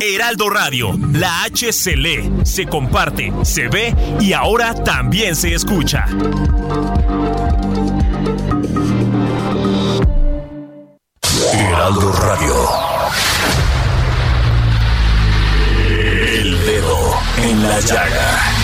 [0.00, 6.06] Heraldo Radio, la H se lee, se comparte, se ve y ahora también se escucha.
[11.52, 12.84] Heraldo Radio.
[17.36, 18.63] en la llaga.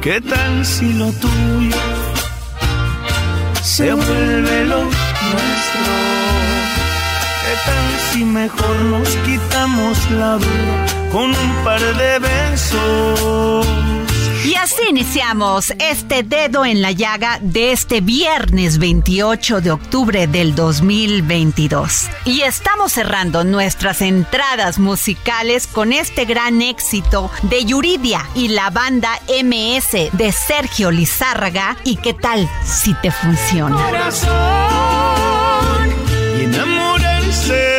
[0.00, 1.76] ¿Qué tal si lo tuyo
[3.62, 5.94] se vuelve lo nuestro?
[7.42, 10.98] ¿Qué tal si mejor nos quitamos la vida?
[11.12, 13.97] con un par de besos.
[14.48, 20.54] Y así iniciamos este dedo en la llaga de este viernes 28 de octubre del
[20.54, 22.08] 2022.
[22.24, 29.20] Y estamos cerrando nuestras entradas musicales con este gran éxito de Yuridia y la banda
[29.28, 31.76] MS de Sergio Lizárraga.
[31.84, 33.76] ¿Y qué tal si te funciona?
[33.76, 34.30] Corazón,
[36.38, 37.77] y enamorarse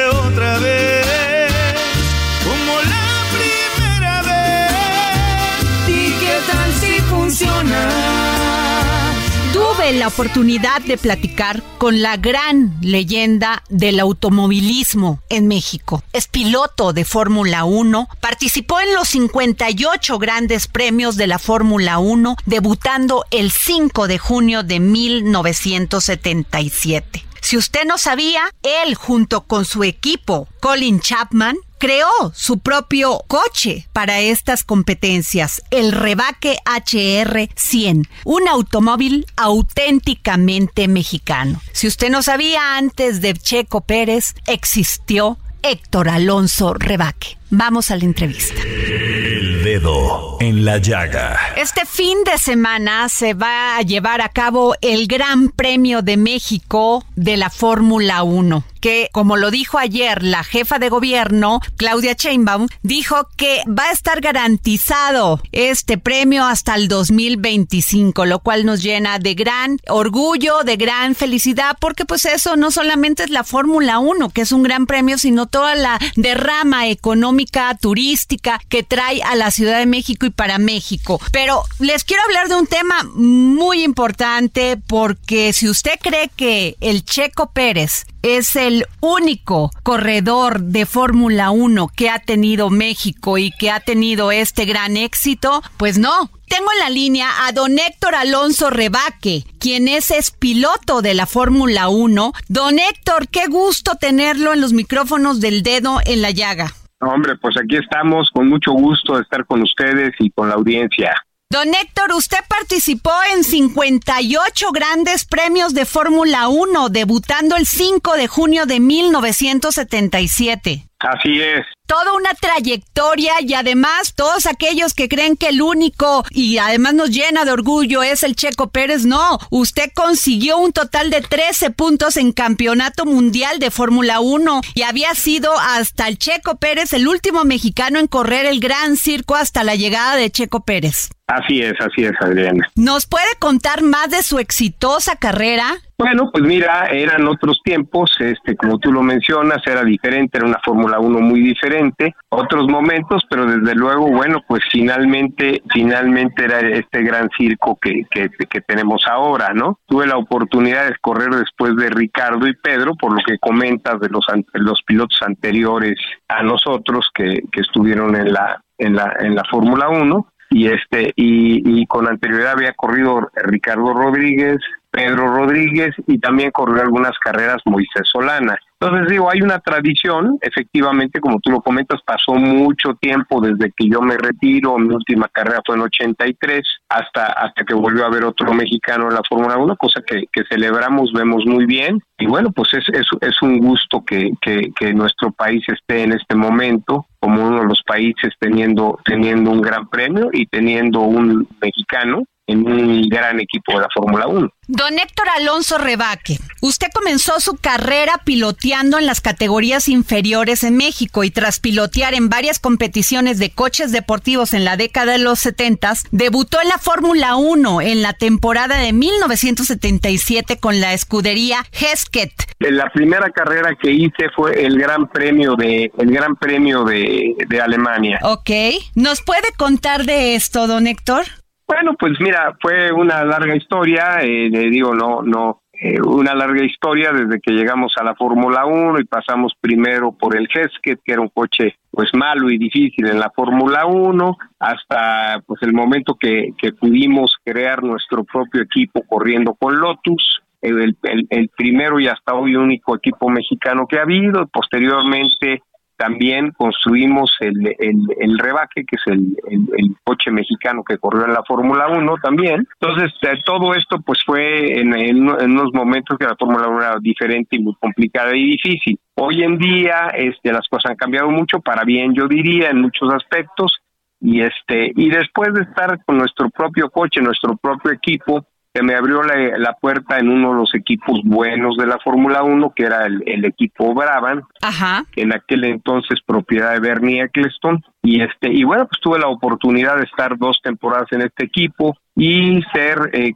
[10.09, 16.03] oportunidad de platicar con la gran leyenda del automovilismo en México.
[16.13, 22.35] Es piloto de Fórmula 1, participó en los 58 grandes premios de la Fórmula 1,
[22.45, 27.25] debutando el 5 de junio de 1977.
[27.41, 33.87] Si usted no sabía, él junto con su equipo, Colin Chapman, creó su propio coche
[33.93, 41.61] para estas competencias, el Rebaque HR 100, un automóvil auténticamente mexicano.
[41.71, 47.37] Si usted no sabía, antes de Checo Pérez existió Héctor Alonso Rebaque.
[47.49, 48.61] Vamos a la entrevista.
[48.61, 51.37] El dedo en la llaga.
[51.57, 57.03] Este fin de semana se va a llevar a cabo el Gran Premio de México
[57.15, 62.67] de la Fórmula 1 que, como lo dijo ayer la jefa de gobierno, Claudia Sheinbaum,
[62.81, 69.19] dijo que va a estar garantizado este premio hasta el 2025, lo cual nos llena
[69.19, 74.29] de gran orgullo, de gran felicidad, porque pues eso no solamente es la Fórmula 1,
[74.29, 79.51] que es un gran premio, sino toda la derrama económica, turística que trae a la
[79.51, 81.19] Ciudad de México y para México.
[81.31, 87.03] Pero les quiero hablar de un tema muy importante porque si usted cree que el
[87.03, 93.71] Checo Pérez es el único corredor de Fórmula 1 que ha tenido México y que
[93.71, 96.29] ha tenido este gran éxito, pues no.
[96.47, 101.27] Tengo en la línea a don Héctor Alonso Rebaque, quien es, es piloto de la
[101.27, 102.33] Fórmula 1.
[102.47, 106.73] Don Héctor, qué gusto tenerlo en los micrófonos del dedo en la llaga.
[107.01, 111.13] Hombre, pues aquí estamos con mucho gusto de estar con ustedes y con la audiencia.
[111.51, 118.27] Don Héctor, usted participó en 58 grandes premios de Fórmula 1, debutando el 5 de
[118.27, 120.88] junio de 1977.
[120.99, 121.65] Así es.
[121.87, 127.09] Toda una trayectoria y además todos aquellos que creen que el único y además nos
[127.09, 132.17] llena de orgullo es el Checo Pérez, no, usted consiguió un total de 13 puntos
[132.17, 137.43] en Campeonato Mundial de Fórmula 1 y había sido hasta el Checo Pérez el último
[137.43, 141.09] mexicano en correr el Gran Circo hasta la llegada de Checo Pérez.
[141.27, 142.69] Así es, así es, Adriana.
[142.75, 145.77] ¿Nos puede contar más de su exitosa carrera?
[145.99, 150.61] Bueno, pues mira, eran otros tiempos, este, como tú lo mencionas, era diferente, era una
[150.63, 157.03] Fórmula 1 muy diferente, otros momentos, pero desde luego, bueno, pues finalmente, finalmente era este
[157.03, 159.79] gran circo que, que, que tenemos ahora, ¿no?
[159.87, 164.07] Tuve la oportunidad de correr después de Ricardo y Pedro, por lo que comentas de
[164.07, 165.99] los, los pilotos anteriores
[166.29, 171.13] a nosotros que, que estuvieron en la, en la, en la Fórmula 1 y este
[171.15, 174.57] y, y con anterioridad había corrido Ricardo Rodríguez,
[174.91, 178.57] Pedro Rodríguez y también corrió algunas carreras Moisés Solana.
[178.81, 183.89] Entonces digo, hay una tradición, efectivamente, como tú lo comentas, pasó mucho tiempo desde que
[183.89, 188.23] yo me retiro, mi última carrera fue en 83, hasta, hasta que volvió a haber
[188.23, 192.51] otro mexicano en la Fórmula 1, cosa que, que, celebramos, vemos muy bien, y bueno,
[192.51, 197.05] pues es, es, es un gusto que, que, que nuestro país esté en este momento
[197.19, 202.67] como uno de los países teniendo, teniendo un gran premio y teniendo un mexicano en
[202.67, 204.49] un gran equipo de la Fórmula 1.
[204.67, 211.23] Don Héctor Alonso Rebaque, usted comenzó su carrera piloteando en las categorías inferiores en México
[211.23, 215.93] y tras pilotear en varias competiciones de coches deportivos en la década de los 70,
[216.11, 222.31] debutó en la Fórmula 1 en la temporada de 1977 con la escudería Hesket.
[222.59, 227.61] La primera carrera que hice fue el Gran Premio de el Gran Premio de, de
[227.61, 228.19] Alemania.
[228.23, 228.49] Ok,
[228.95, 231.25] ¿nos puede contar de esto, don Héctor?
[231.69, 237.11] Bueno, pues mira, fue una larga historia, eh, digo, no, no, eh, una larga historia
[237.11, 241.21] desde que llegamos a la Fórmula 1 y pasamos primero por el Hesket, que era
[241.21, 246.53] un coche pues malo y difícil en la Fórmula 1, hasta pues el momento que,
[246.79, 252.95] pudimos crear nuestro propio equipo corriendo con Lotus, el, el, primero y hasta hoy único
[252.95, 255.61] equipo mexicano que ha habido, posteriormente
[255.99, 261.33] también construimos el, el, el rebaque, que es el, el, coche mexicano que corrió en
[261.33, 262.65] la Fórmula 1 también.
[262.79, 266.95] Entonces, eh, todo esto pues fue en, en, unos momentos que la Fórmula 1 era
[267.01, 268.97] diferente y muy complicada y difícil.
[269.15, 273.13] Hoy en día este, las cosas han cambiado mucho, para bien yo diría, en muchos
[273.13, 273.77] aspectos.
[274.21, 278.95] Y este y después de estar con nuestro propio coche, nuestro propio equipo, se me
[278.95, 282.83] abrió la, la, puerta en uno de los equipos buenos de la Fórmula 1, que
[282.83, 285.05] era el, el equipo Brabham, Ajá.
[285.15, 287.83] en aquel entonces propiedad de Bernie Eccleston.
[288.03, 291.97] Y, este, y bueno, pues tuve la oportunidad de estar dos temporadas en este equipo
[292.15, 293.33] y ser eh,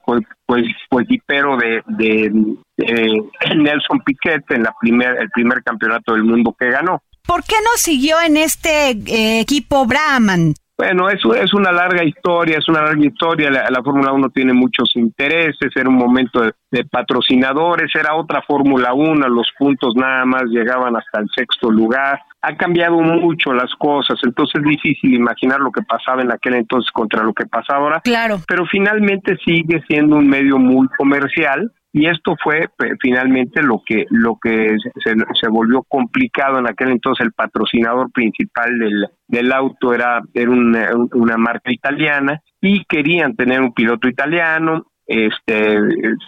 [0.89, 2.31] coequipero de, de,
[2.77, 7.01] de, Nelson Piquet en la primer, el primer campeonato del mundo que ganó.
[7.25, 10.53] ¿Por qué no siguió en este eh, equipo Brahman?
[10.77, 13.51] Bueno, eso es una larga historia, es una larga historia.
[13.51, 18.41] La, la Fórmula 1 tiene muchos intereses, era un momento de, de patrocinadores, era otra
[18.41, 22.19] Fórmula 1, los puntos nada más llegaban hasta el sexto lugar.
[22.41, 26.91] Ha cambiado mucho las cosas, entonces es difícil imaginar lo que pasaba en aquel entonces
[26.91, 28.01] contra lo que pasa ahora.
[28.01, 28.39] Claro.
[28.47, 32.67] Pero finalmente sigue siendo un medio muy comercial y esto fue
[32.99, 37.23] finalmente lo que lo que se, se, volvió complicado en aquel entonces.
[37.23, 43.61] El patrocinador principal del, del auto era era una, una marca italiana y querían tener
[43.61, 44.87] un piloto italiano.
[45.05, 45.77] Este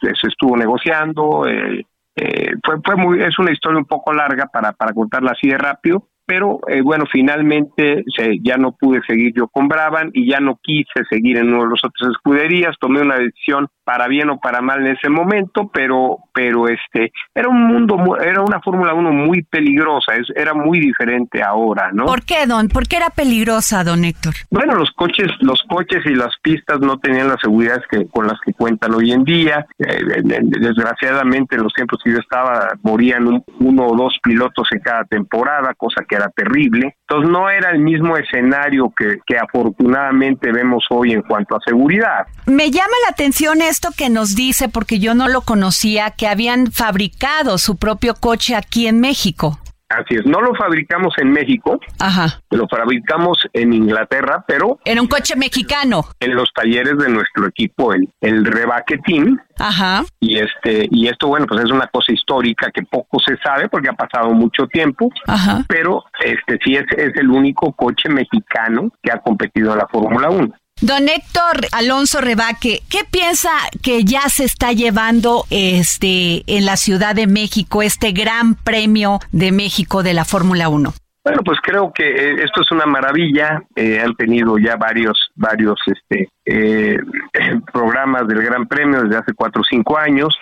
[0.02, 1.84] se estuvo negociando eh,
[2.16, 5.58] eh, fue fue muy es una historia un poco larga para para contarla así de
[5.58, 10.40] rápido pero eh, bueno, finalmente se, ya no pude seguir yo con Braban y ya
[10.40, 14.40] no quise seguir en uno de los otros escuderías, tomé una decisión para bien o
[14.40, 19.12] para mal en ese momento, pero pero este era un mundo era una Fórmula 1
[19.12, 22.06] muy peligrosa, es, era muy diferente ahora, ¿no?
[22.06, 22.68] ¿Por qué, don?
[22.68, 24.34] ¿Por qué era peligrosa, don Héctor?
[24.50, 28.40] Bueno, los coches los coches y las pistas no tenían las seguridades que con las
[28.44, 29.66] que cuentan hoy en día.
[29.78, 34.80] Eh, desgraciadamente en los tiempos que yo estaba morían un, uno o dos pilotos en
[34.80, 36.96] cada temporada, cosa que era terrible.
[37.08, 42.26] Entonces no era el mismo escenario que, que afortunadamente vemos hoy en cuanto a seguridad.
[42.46, 46.72] Me llama la atención esto que nos dice, porque yo no lo conocía, que habían
[46.72, 49.60] fabricado su propio coche aquí en México.
[49.90, 52.42] Así es, no lo fabricamos en México, Ajá.
[52.50, 54.80] lo fabricamos en Inglaterra, pero...
[54.84, 56.06] Era un coche mexicano.
[56.20, 59.40] En los talleres de nuestro equipo, el, el Rebaque Team.
[59.60, 60.04] Ajá.
[60.20, 63.90] Y, este, y esto, bueno, pues es una cosa histórica que poco se sabe porque
[63.90, 65.64] ha pasado mucho tiempo, Ajá.
[65.68, 70.30] pero este sí es, es el único coche mexicano que ha competido en la Fórmula
[70.32, 70.52] 1.
[70.82, 73.50] Don Héctor Alonso Rebaque, ¿qué piensa
[73.82, 79.54] que ya se está llevando este en la Ciudad de México este Gran Premio de
[79.54, 80.94] México de la Fórmula 1?
[81.24, 83.64] Bueno, pues creo que eh, esto es una maravilla.
[83.74, 86.98] Eh, han tenido ya varios, varios, este, eh,
[87.74, 90.38] programas del Gran Premio desde hace cuatro o cinco años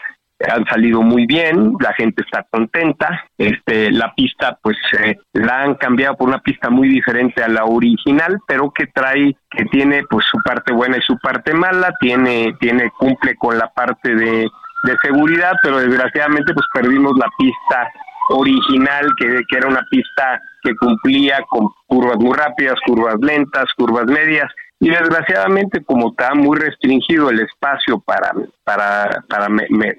[0.52, 5.76] han salido muy bien, la gente está contenta, este, la pista pues eh, la han
[5.76, 10.26] cambiado por una pista muy diferente a la original, pero que trae, que tiene pues
[10.26, 14.48] su parte buena y su parte mala, tiene, tiene, cumple con la parte de,
[14.84, 17.92] de seguridad, pero desgraciadamente pues perdimos la pista
[18.30, 24.06] original, que, que era una pista que cumplía con curvas muy rápidas, curvas lentas, curvas
[24.06, 28.34] medias, y desgraciadamente como está muy restringido el espacio para
[28.64, 29.48] para, para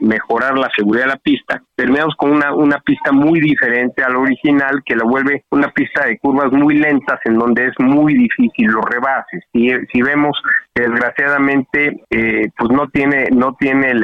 [0.00, 4.18] mejorar la seguridad de la pista, terminamos con una, una pista muy diferente a la
[4.18, 8.68] original que la vuelve una pista de curvas muy lentas en donde es muy difícil
[8.68, 9.42] los rebases.
[9.52, 10.36] Y si vemos
[10.74, 13.94] desgraciadamente eh, pues no tiene no tiene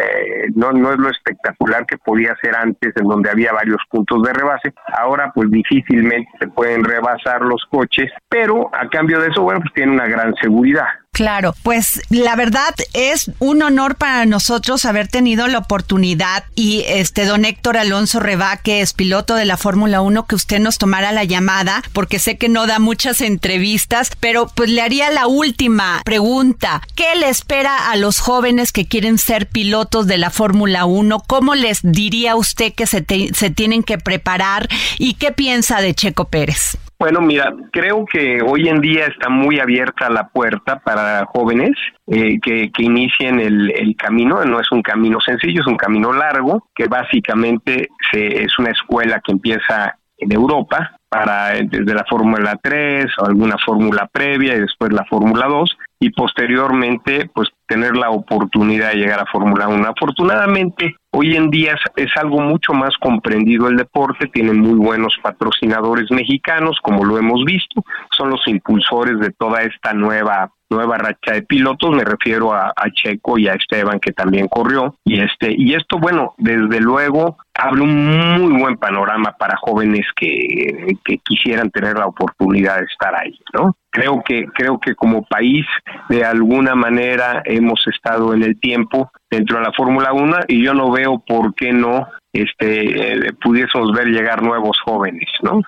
[0.55, 4.33] no no es lo espectacular que podía ser antes en donde había varios puntos de
[4.33, 9.61] rebase ahora pues difícilmente se pueden rebasar los coches pero a cambio de eso bueno
[9.61, 10.87] pues tiene una gran seguridad
[11.21, 17.27] Claro, pues la verdad es un honor para nosotros haber tenido la oportunidad y este
[17.27, 21.13] don Héctor Alonso Reba, que es piloto de la Fórmula 1, que usted nos tomara
[21.13, 26.01] la llamada, porque sé que no da muchas entrevistas, pero pues le haría la última
[26.07, 26.81] pregunta.
[26.95, 31.21] ¿Qué le espera a los jóvenes que quieren ser pilotos de la Fórmula 1?
[31.27, 36.29] ¿Cómo les diría usted que se, se tienen que preparar y qué piensa de Checo
[36.29, 36.79] Pérez?
[37.01, 41.71] Bueno, mira, creo que hoy en día está muy abierta la puerta para jóvenes
[42.07, 44.45] eh, que, que, inicien el, el, camino.
[44.45, 49.19] No es un camino sencillo, es un camino largo, que básicamente se, es una escuela
[49.25, 54.93] que empieza en Europa para desde la Fórmula 3 o alguna fórmula previa y después
[54.93, 59.87] la Fórmula 2 y posteriormente pues tener la oportunidad de llegar a Fórmula 1.
[59.89, 66.11] Afortunadamente, hoy en día es, algo mucho más comprendido el deporte, tienen muy buenos patrocinadores
[66.11, 67.83] mexicanos, como lo hemos visto,
[68.17, 73.39] son los impulsores de toda esta nueva nueva racha de pilotos, me refiero a, Checo
[73.39, 78.39] y a Esteban que también corrió y este y esto bueno, desde luego abre un
[78.39, 83.77] muy buen panorama para jóvenes que, que quisieran tener la oportunidad de estar ahí, ¿no?
[83.91, 85.67] Creo que creo que como país
[86.09, 90.75] de alguna manera hemos estado en el tiempo dentro de la Fórmula 1 y yo
[90.75, 95.63] no veo por qué no este eh, pudiésemos ver llegar nuevos jóvenes, ¿no?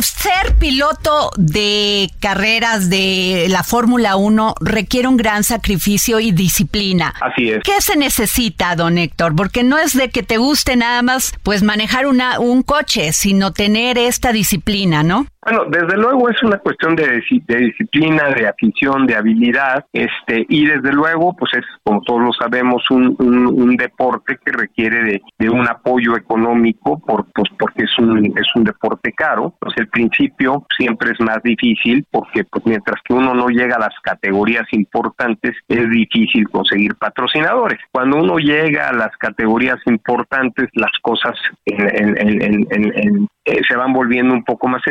[0.00, 7.14] Ser piloto de carreras de la Fórmula 1 requiere un gran sacrificio y disciplina.
[7.20, 7.62] Así es.
[7.62, 9.34] ¿Qué se necesita, don Héctor?
[9.34, 13.52] Porque no es de que te guste nada más pues manejar una, un coche, sino
[13.52, 15.26] tener esta disciplina, ¿no?
[15.42, 20.92] Bueno, desde luego es una cuestión de, disciplina, de afición, de habilidad, este, y desde
[20.92, 26.98] luego, pues es, como todos lo sabemos, un, deporte que requiere de, un apoyo económico,
[26.98, 29.54] por, pues porque es un, es un deporte caro.
[29.58, 33.80] Pues el principio siempre es más difícil, porque pues mientras que uno no llega a
[33.80, 37.78] las categorías importantes, es difícil conseguir patrocinadores.
[37.90, 43.92] Cuando uno llega a las categorías importantes, las cosas en, en, en, eh, se van
[43.92, 44.82] volviendo un poco más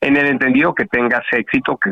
[0.00, 1.90] en el entendido que tengas éxito que,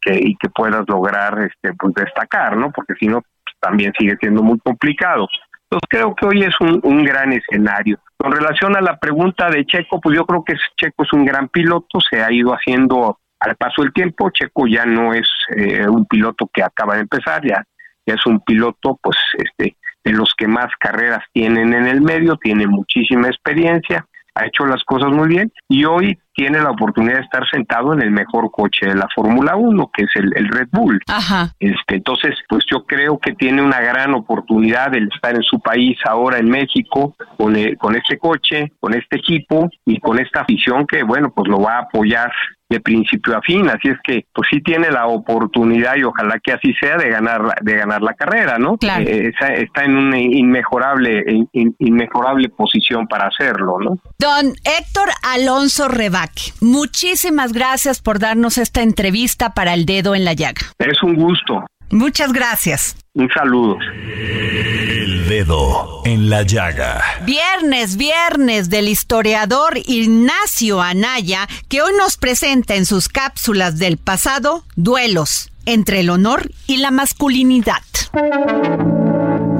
[0.00, 2.70] que, y que puedas lograr este pues destacar, ¿no?
[2.70, 5.28] Porque si no pues, también sigue siendo muy complicado.
[5.64, 7.98] Entonces creo que hoy es un, un gran escenario.
[8.16, 11.48] Con relación a la pregunta de Checo, pues yo creo que Checo es un gran
[11.48, 14.30] piloto, se ha ido haciendo al paso del tiempo.
[14.30, 17.62] Checo ya no es eh, un piloto que acaba de empezar, ya,
[18.04, 22.36] ya es un piloto, pues, este, de los que más carreras tienen en el medio,
[22.36, 24.04] tiene muchísima experiencia
[24.40, 28.02] ha hecho las cosas muy bien y hoy tiene la oportunidad de estar sentado en
[28.02, 30.98] el mejor coche de la Fórmula 1, que es el, Red Bull.
[31.06, 31.52] Ajá.
[31.58, 35.98] Este, entonces, pues yo creo que tiene una gran oportunidad de estar en su país
[36.08, 41.02] ahora en México con, con este coche, con este equipo y con esta afición que,
[41.02, 42.32] bueno, pues lo va a apoyar
[42.70, 46.52] de principio a fin, así es que pues sí tiene la oportunidad y ojalá que
[46.52, 48.76] así sea de ganar de ganar la carrera, ¿no?
[48.78, 49.04] Claro.
[49.06, 53.98] Eh, está en una inmejorable inmejorable posición para hacerlo, ¿no?
[54.18, 60.34] Don Héctor Alonso Rebaque, muchísimas gracias por darnos esta entrevista para El Dedo en la
[60.34, 60.62] Llaga.
[60.78, 61.64] Es un gusto.
[61.90, 62.96] Muchas gracias.
[63.12, 63.76] Un saludo.
[64.06, 67.02] El dedo en la llaga.
[67.24, 74.62] Viernes, viernes del historiador Ignacio Anaya, que hoy nos presenta en sus cápsulas del pasado
[74.76, 77.82] duelos entre el honor y la masculinidad.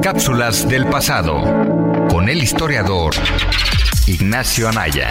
[0.00, 1.42] Cápsulas del pasado
[2.08, 3.14] con el historiador
[4.06, 5.10] Ignacio Anaya.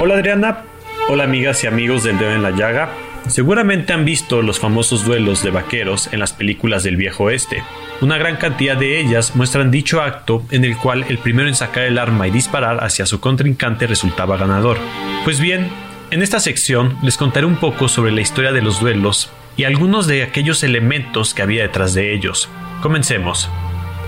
[0.00, 0.64] Hola Adriana,
[1.08, 2.90] hola amigas y amigos del dedo en la llaga.
[3.28, 7.62] Seguramente han visto los famosos duelos de vaqueros en las películas del viejo oeste.
[8.00, 11.84] Una gran cantidad de ellas muestran dicho acto en el cual el primero en sacar
[11.84, 14.78] el arma y disparar hacia su contrincante resultaba ganador.
[15.24, 15.68] Pues bien,
[16.10, 20.06] en esta sección les contaré un poco sobre la historia de los duelos y algunos
[20.06, 22.48] de aquellos elementos que había detrás de ellos.
[22.82, 23.48] Comencemos.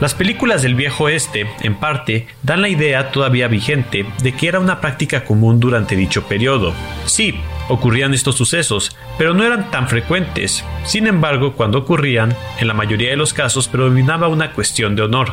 [0.01, 4.59] Las películas del viejo oeste, en parte, dan la idea todavía vigente de que era
[4.59, 6.75] una práctica común durante dicho periodo.
[7.05, 7.37] Sí,
[7.73, 10.65] ocurrían estos sucesos, pero no eran tan frecuentes.
[10.85, 15.33] Sin embargo, cuando ocurrían, en la mayoría de los casos predominaba una cuestión de honor.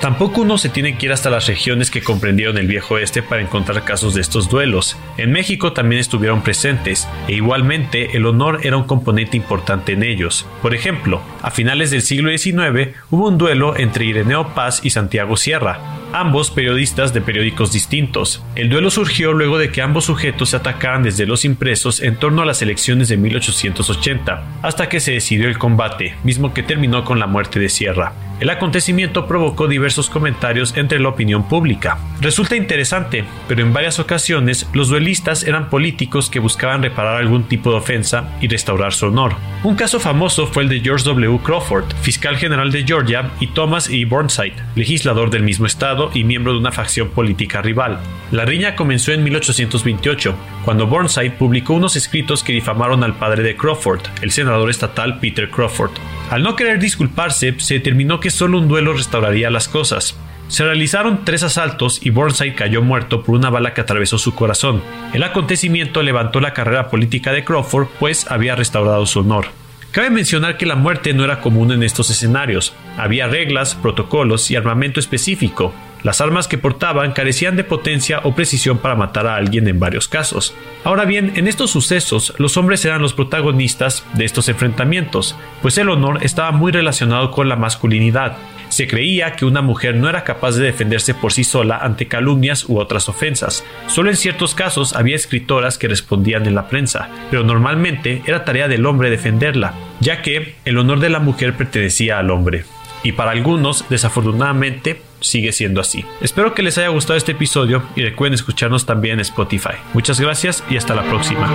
[0.00, 3.42] Tampoco uno se tiene que ir hasta las regiones que comprendieron el viejo oeste para
[3.42, 4.96] encontrar casos de estos duelos.
[5.18, 10.46] En México también estuvieron presentes, e igualmente el honor era un componente importante en ellos.
[10.62, 15.36] Por ejemplo, a finales del siglo XIX hubo un duelo entre Ireneo Paz y Santiago
[15.36, 18.42] Sierra, ambos periodistas de periódicos distintos.
[18.54, 22.42] El duelo surgió luego de que ambos sujetos se atacaran desde los impresos en torno
[22.42, 27.18] a las elecciones de 1880, hasta que se decidió el combate, mismo que terminó con
[27.18, 28.12] la muerte de Sierra.
[28.40, 31.98] El acontecimiento provocó diversos comentarios entre la opinión pública.
[32.22, 37.70] Resulta interesante, pero en varias ocasiones los duelistas eran políticos que buscaban reparar algún tipo
[37.70, 39.34] de ofensa y restaurar su honor.
[39.62, 41.38] Un caso famoso fue el de George W.
[41.44, 44.06] Crawford, fiscal general de Georgia, y Thomas E.
[44.06, 48.00] Burnside, legislador del mismo estado y miembro de una facción política rival.
[48.30, 53.54] La riña comenzó en 1828, cuando Burnside publicó unos escritos que difamaron al padre de
[53.54, 55.92] Crawford, el senador estatal Peter Crawford.
[56.30, 60.16] Al no querer disculparse, se determinó que solo un duelo restauraría las cosas.
[60.46, 64.80] Se realizaron tres asaltos y Burnside cayó muerto por una bala que atravesó su corazón.
[65.12, 69.46] El acontecimiento levantó la carrera política de Crawford, pues había restaurado su honor.
[69.90, 72.74] Cabe mencionar que la muerte no era común en estos escenarios.
[72.96, 78.78] Había reglas, protocolos y armamento específico, las armas que portaban carecían de potencia o precisión
[78.78, 80.54] para matar a alguien en varios casos.
[80.84, 85.88] Ahora bien, en estos sucesos, los hombres eran los protagonistas de estos enfrentamientos, pues el
[85.88, 88.36] honor estaba muy relacionado con la masculinidad.
[88.70, 92.68] Se creía que una mujer no era capaz de defenderse por sí sola ante calumnias
[92.68, 93.64] u otras ofensas.
[93.88, 98.68] Solo en ciertos casos había escritoras que respondían en la prensa, pero normalmente era tarea
[98.68, 102.64] del hombre defenderla, ya que el honor de la mujer pertenecía al hombre.
[103.02, 106.04] Y para algunos, desafortunadamente, sigue siendo así.
[106.20, 109.74] Espero que les haya gustado este episodio y recuerden escucharnos también en Spotify.
[109.92, 111.48] Muchas gracias y hasta la próxima.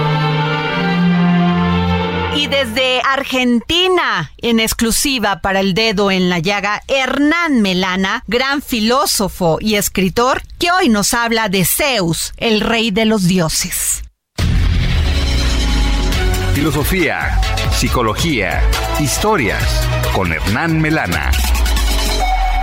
[2.36, 9.58] Y desde Argentina, en exclusiva para el dedo en la llaga, Hernán Melana, gran filósofo
[9.62, 14.04] y escritor, que hoy nos habla de Zeus, el rey de los dioses.
[16.54, 17.40] Filosofía,
[17.72, 18.62] psicología,
[19.00, 21.32] historias, con Hernán Melana.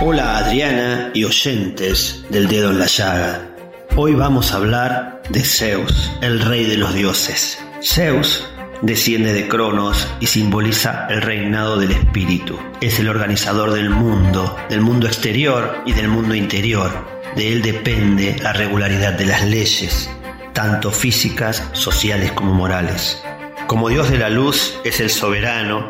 [0.05, 3.55] Hola Adriana y oyentes del dedo en la llaga.
[3.95, 7.57] Hoy vamos a hablar de Zeus, el rey de los dioses.
[7.81, 8.45] Zeus
[8.81, 12.59] desciende de Cronos y simboliza el reinado del espíritu.
[12.81, 16.91] Es el organizador del mundo, del mundo exterior y del mundo interior.
[17.37, 20.09] De él depende la regularidad de las leyes,
[20.51, 23.23] tanto físicas, sociales como morales.
[23.67, 25.87] Como Dios de la luz es el soberano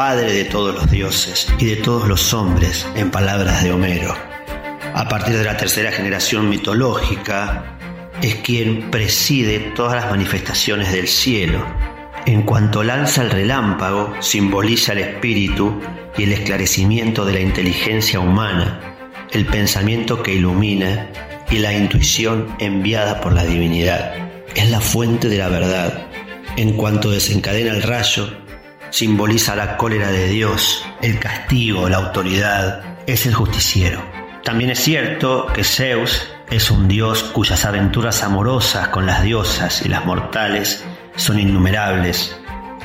[0.00, 4.14] Padre de todos los dioses y de todos los hombres, en palabras de Homero.
[4.94, 7.76] A partir de la tercera generación mitológica,
[8.22, 11.62] es quien preside todas las manifestaciones del cielo.
[12.24, 15.78] En cuanto lanza el relámpago, simboliza el espíritu
[16.16, 18.80] y el esclarecimiento de la inteligencia humana,
[19.32, 21.10] el pensamiento que ilumina
[21.50, 24.14] y la intuición enviada por la divinidad.
[24.54, 26.06] Es la fuente de la verdad.
[26.56, 28.39] En cuanto desencadena el rayo,
[28.90, 34.02] simboliza la cólera de Dios, el castigo, la autoridad, es el justiciero.
[34.44, 39.88] También es cierto que Zeus es un dios cuyas aventuras amorosas con las diosas y
[39.88, 40.84] las mortales
[41.16, 42.36] son innumerables.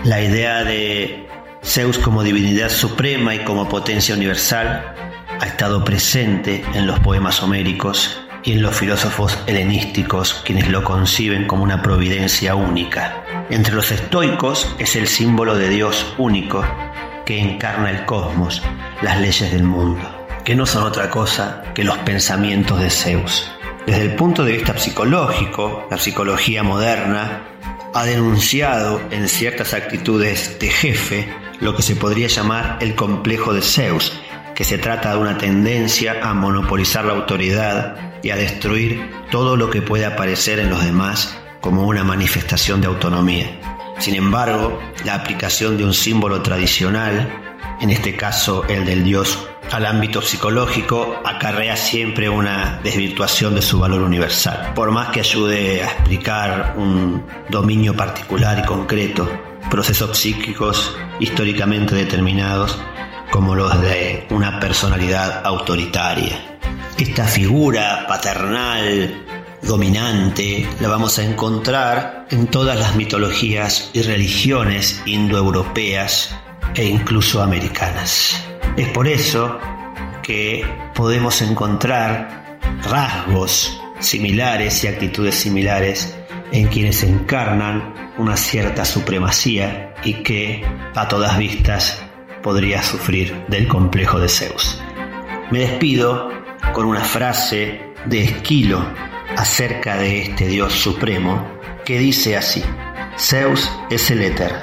[0.03, 1.27] La idea de
[1.63, 4.93] Zeus como divinidad suprema y como potencia universal
[5.39, 11.47] ha estado presente en los poemas homéricos y en los filósofos helenísticos, quienes lo conciben
[11.47, 13.24] como una providencia única.
[13.49, 16.65] Entre los estoicos es el símbolo de Dios único
[17.25, 18.63] que encarna el cosmos,
[19.03, 20.01] las leyes del mundo,
[20.43, 23.51] que no son otra cosa que los pensamientos de Zeus.
[23.85, 27.43] Desde el punto de vista psicológico, la psicología moderna
[27.93, 33.61] ha denunciado en ciertas actitudes de jefe lo que se podría llamar el complejo de
[33.61, 34.19] Zeus,
[34.55, 39.69] que se trata de una tendencia a monopolizar la autoridad y a destruir todo lo
[39.69, 43.59] que puede aparecer en los demás como una manifestación de autonomía.
[43.97, 47.27] Sin embargo, la aplicación de un símbolo tradicional,
[47.81, 53.79] en este caso el del dios, al ámbito psicológico acarrea siempre una desvirtuación de su
[53.79, 54.73] valor universal.
[54.75, 59.27] Por más que ayude a explicar un dominio particular y concreto,
[59.71, 62.79] procesos psíquicos históricamente determinados,
[63.31, 66.59] como los de una personalidad autoritaria.
[66.99, 69.25] Esta figura paternal,
[69.65, 76.35] dominante, la vamos a encontrar en todas las mitologías y religiones indoeuropeas
[76.75, 78.41] e incluso americanas.
[78.77, 79.59] Es por eso
[80.21, 86.15] que podemos encontrar rasgos similares y actitudes similares
[86.51, 90.63] en quienes encarnan una cierta supremacía y que
[90.95, 92.01] a todas vistas
[92.43, 94.79] podría sufrir del complejo de Zeus.
[95.51, 96.29] Me despido
[96.73, 98.85] con una frase de Esquilo
[99.37, 101.45] acerca de este dios supremo
[101.85, 102.63] que dice así,
[103.17, 104.59] Zeus es el éter,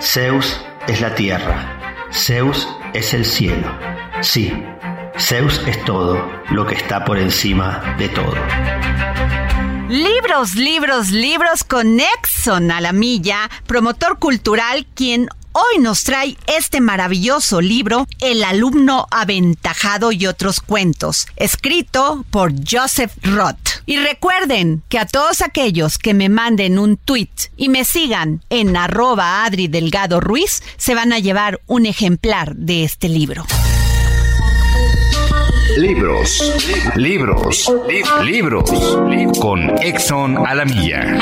[0.00, 3.68] Zeus es la tierra, Zeus es el cielo.
[4.20, 4.52] Sí,
[5.18, 8.34] Zeus es todo lo que está por encima de todo.
[9.88, 16.80] Libros, libros, libros con Exxon a la milla, promotor cultural quien hoy nos trae este
[16.80, 23.82] maravilloso libro, El alumno aventajado y otros cuentos, escrito por Joseph Roth.
[23.86, 28.76] Y recuerden que a todos aquellos que me manden un tweet y me sigan en
[28.76, 33.44] arroba Adri Delgado Ruiz, se van a llevar un ejemplar de este libro.
[35.76, 36.60] Libros,
[36.96, 37.72] libros,
[38.24, 38.70] libros,
[39.40, 41.18] con Exxon Alamilla.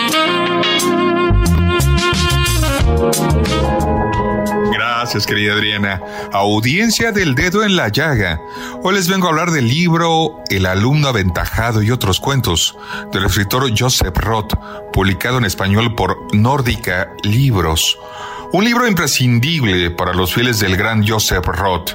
[5.09, 6.03] Gracias, querida Adriana.
[6.35, 8.39] Audiencia del dedo en la llaga.
[8.83, 12.77] Hoy les vengo a hablar del libro El alumno aventajado y otros cuentos
[13.11, 14.53] del escritor Joseph Roth,
[14.93, 17.99] publicado en español por Nórdica Libros.
[18.53, 21.93] Un libro imprescindible para los fieles del gran Joseph Roth,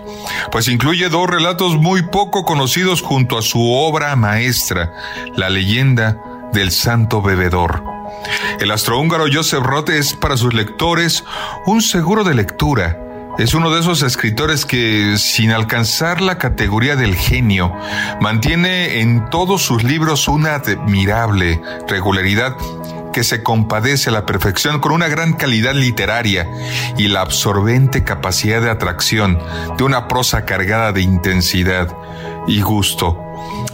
[0.52, 4.92] pues incluye dos relatos muy poco conocidos junto a su obra maestra,
[5.36, 6.18] La leyenda
[6.52, 7.84] del santo bebedor.
[8.60, 11.24] El astrohúngaro Joseph Roth es para sus lectores
[11.66, 13.03] un seguro de lectura.
[13.40, 17.74] Es uno de esos escritores que, sin alcanzar la categoría del genio,
[18.22, 22.56] mantiene en todos sus libros una admirable regularidad
[23.12, 26.48] que se compadece a la perfección con una gran calidad literaria
[26.98, 29.40] y la absorbente capacidad de atracción
[29.78, 31.88] de una prosa cargada de intensidad
[32.48, 33.20] y gusto.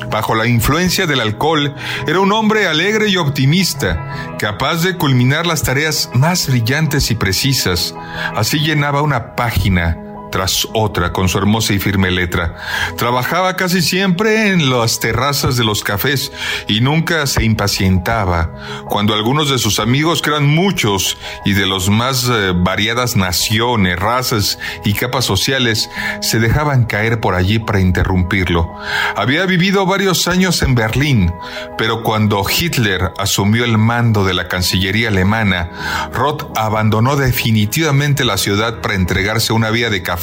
[0.09, 1.75] Bajo la influencia del alcohol,
[2.07, 7.93] era un hombre alegre y optimista, capaz de culminar las tareas más brillantes y precisas.
[8.35, 12.55] Así llenaba una página tras otra con su hermosa y firme letra.
[12.97, 16.31] Trabajaba casi siempre en las terrazas de los cafés
[16.67, 18.51] y nunca se impacientaba
[18.87, 23.99] cuando algunos de sus amigos, que eran muchos y de los más eh, variadas naciones,
[23.99, 25.89] razas y capas sociales,
[26.21, 28.75] se dejaban caer por allí para interrumpirlo.
[29.15, 31.33] Había vivido varios años en Berlín,
[31.77, 38.81] pero cuando Hitler asumió el mando de la Cancillería alemana, Roth abandonó definitivamente la ciudad
[38.81, 40.18] para entregarse a una vía de café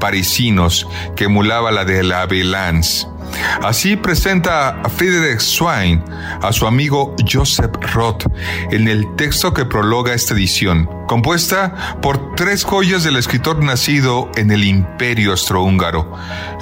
[0.00, 3.06] parisinos que emulaba la de la Belance.
[3.62, 6.02] Así presenta a Friedrich Swein
[6.42, 8.26] a su amigo Joseph Roth
[8.70, 14.50] en el texto que prologa esta edición, compuesta por tres joyas del escritor nacido en
[14.50, 16.12] el imperio austrohúngaro,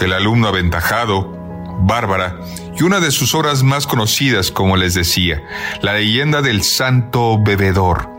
[0.00, 1.32] el alumno aventajado,
[1.80, 2.36] Bárbara,
[2.76, 5.42] y una de sus obras más conocidas, como les decía,
[5.82, 8.14] la leyenda del santo bebedor,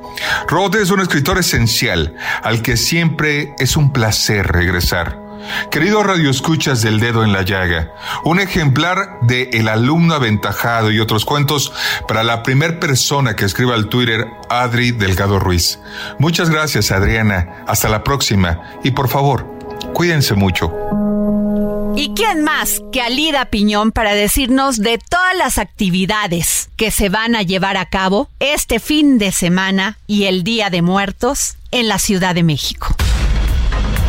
[0.48, 5.20] Roth es un escritor esencial al que siempre es un placer regresar.
[5.70, 7.92] Querido Radio Escuchas del Dedo en la Llaga,
[8.24, 11.72] un ejemplar de El alumno aventajado y otros cuentos
[12.08, 15.80] para la primer persona que escriba al Twitter Adri Delgado Ruiz.
[16.18, 19.46] Muchas gracias Adriana, hasta la próxima y por favor,
[19.94, 20.72] cuídense mucho.
[21.98, 27.38] ¿Y quién más que Alida Piñón para decirnos de todas las actividades que se van
[27.38, 31.98] a llevar a cabo este fin de semana y el Día de Muertos en la
[31.98, 32.94] Ciudad de México?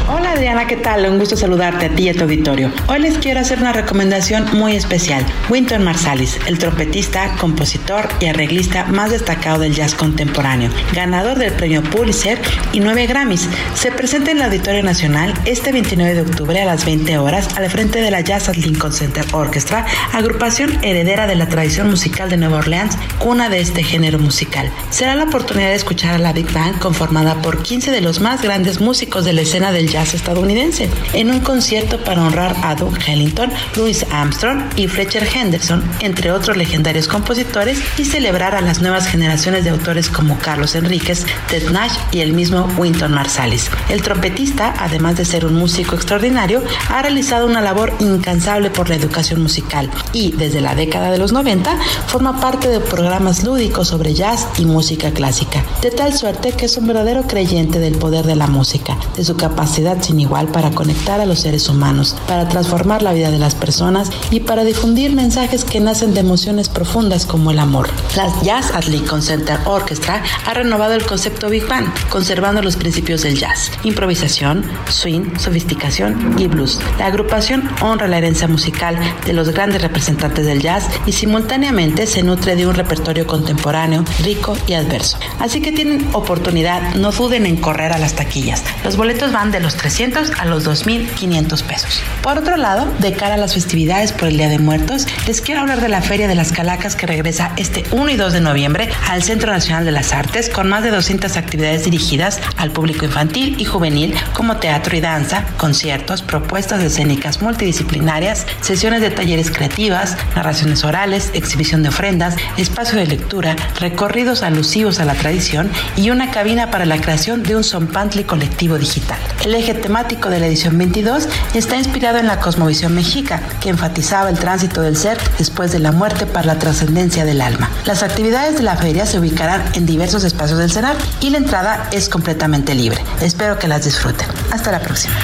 [0.09, 1.09] Hola Adriana, ¿qué tal?
[1.09, 2.70] Un gusto saludarte a ti y a tu auditorio.
[2.88, 5.25] Hoy les quiero hacer una recomendación muy especial.
[5.49, 11.83] Winton Marsalis, el trompetista, compositor y arreglista más destacado del jazz contemporáneo, ganador del premio
[11.83, 12.38] Pulitzer
[12.75, 16.85] y nueve Grammys, se presenta en el Auditorio Nacional este 29 de octubre a las
[16.85, 21.49] 20 horas al frente de la Jazz at Lincoln Center Orchestra, agrupación heredera de la
[21.49, 24.70] tradición musical de Nueva Orleans, cuna de este género musical.
[24.90, 28.42] Será la oportunidad de escuchar a la Big Band conformada por 15 de los más
[28.42, 32.98] grandes músicos de la escena del jazz estadounidense, en un concierto para honrar a Doug
[33.06, 39.06] Ellington, Louis Armstrong y Fletcher Henderson, entre otros legendarios compositores, y celebrar a las nuevas
[39.06, 43.70] generaciones de autores como Carlos Enríquez, Ted Nash y el mismo Winton Marsalis.
[43.88, 48.96] El trompetista, además de ser un músico extraordinario, ha realizado una labor incansable por la
[48.96, 54.12] educación musical y, desde la década de los 90, forma parte de programas lúdicos sobre
[54.12, 58.34] jazz y música clásica, de tal suerte que es un verdadero creyente del poder de
[58.34, 62.48] la música, de su capacidad sin sin igual para conectar a los seres humanos, para
[62.48, 67.26] transformar la vida de las personas y para difundir mensajes que nacen de emociones profundas
[67.26, 67.88] como el amor.
[68.16, 73.22] La Jazz at Lincoln Center Orchestra ha renovado el concepto Big Band, conservando los principios
[73.22, 76.81] del jazz, improvisación, swing, sofisticación y blues.
[76.98, 82.22] La agrupación honra la herencia musical de los grandes representantes del jazz y simultáneamente se
[82.22, 85.18] nutre de un repertorio contemporáneo rico y adverso.
[85.40, 88.62] Así que tienen oportunidad, no duden en correr a las taquillas.
[88.85, 92.01] Los boletos van de los 300 a los 2.500 pesos.
[92.23, 95.62] Por otro lado, de cara a las festividades por el Día de Muertos, les quiero
[95.62, 98.88] hablar de la Feria de las Calacas que regresa este 1 y 2 de noviembre
[99.09, 103.57] al Centro Nacional de las Artes con más de 200 actividades dirigidas al público infantil
[103.59, 110.85] y juvenil como teatro y danza, conciertos, propuestas escénicas multidisciplinarias, sesiones de talleres creativas, narraciones
[110.85, 116.71] orales, exhibición de ofrendas, espacio de lectura, recorridos alusivos a la tradición y una cabina
[116.71, 119.19] para la creación de un zompantli colectivo digital.
[119.45, 123.70] El eje temático temático de la edición 22 está inspirado en la cosmovisión mexica, que
[123.70, 127.70] enfatizaba el tránsito del ser después de la muerte para la trascendencia del alma.
[127.87, 131.88] Las actividades de la feria se ubicarán en diversos espacios del CENAR y la entrada
[131.92, 133.02] es completamente libre.
[133.22, 134.28] Espero que las disfruten.
[134.52, 135.14] Hasta la próxima.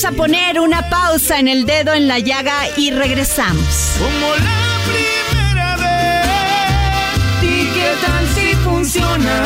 [0.00, 3.96] Vamos a poner una pausa en el dedo en la llaga y regresamos.
[3.98, 7.42] Como la primera vez.
[7.42, 9.42] ¿Y qué tal si funciona?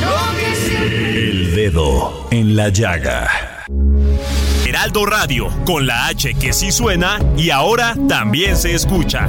[0.00, 3.64] Lo que siempre El dedo en la llaga.
[4.66, 9.28] Heraldo Radio, con la H que sí suena y ahora también se escucha.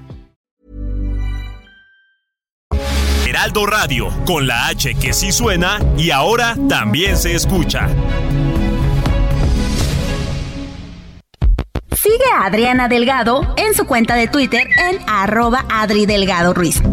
[3.41, 7.89] Heraldo Radio, con la H que sí suena y ahora también se escucha.
[11.91, 16.83] Sigue a Adriana Delgado en su cuenta de Twitter en arroba Adri Delgado Ruiz.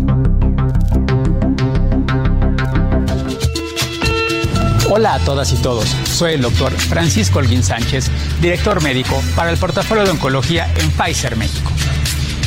[4.88, 9.58] Hola a todas y todos, soy el doctor Francisco Holguín Sánchez, director médico para el
[9.58, 11.70] portafolio de oncología en Pfizer México.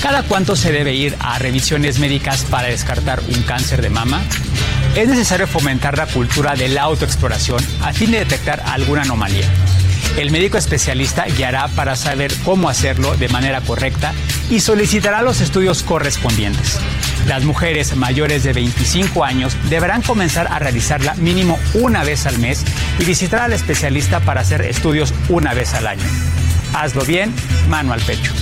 [0.02, 4.24] ¿Cada cuánto se debe ir a revisiones médicas para descartar un cáncer de mama?
[4.96, 9.48] Es necesario fomentar la cultura de la autoexploración a fin de detectar alguna anomalía.
[10.18, 14.14] El médico especialista guiará para saber cómo hacerlo de manera correcta
[14.50, 16.80] y solicitará los estudios correspondientes.
[17.28, 22.66] Las mujeres mayores de 25 años deberán comenzar a realizarla mínimo una vez al mes
[22.98, 26.04] y visitar al especialista para hacer estudios una vez al año.
[26.74, 27.32] Hazlo bien,
[27.70, 28.34] mano al pecho.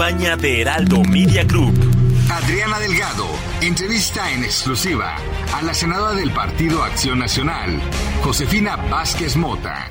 [0.00, 1.78] Campaña de Heraldo Media Group.
[2.32, 3.26] Adriana Delgado,
[3.60, 5.16] entrevista en exclusiva
[5.54, 7.78] a la senadora del Partido Acción Nacional,
[8.22, 9.90] Josefina Vázquez Mota.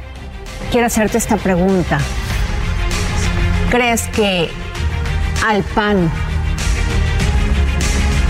[0.72, 2.00] Quiero hacerte esta pregunta.
[3.70, 4.50] ¿Crees que
[5.46, 6.12] al PAN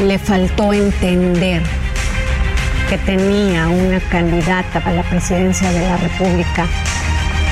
[0.05, 1.63] le faltó entender
[2.89, 6.67] que tenía una candidata a la presidencia de la República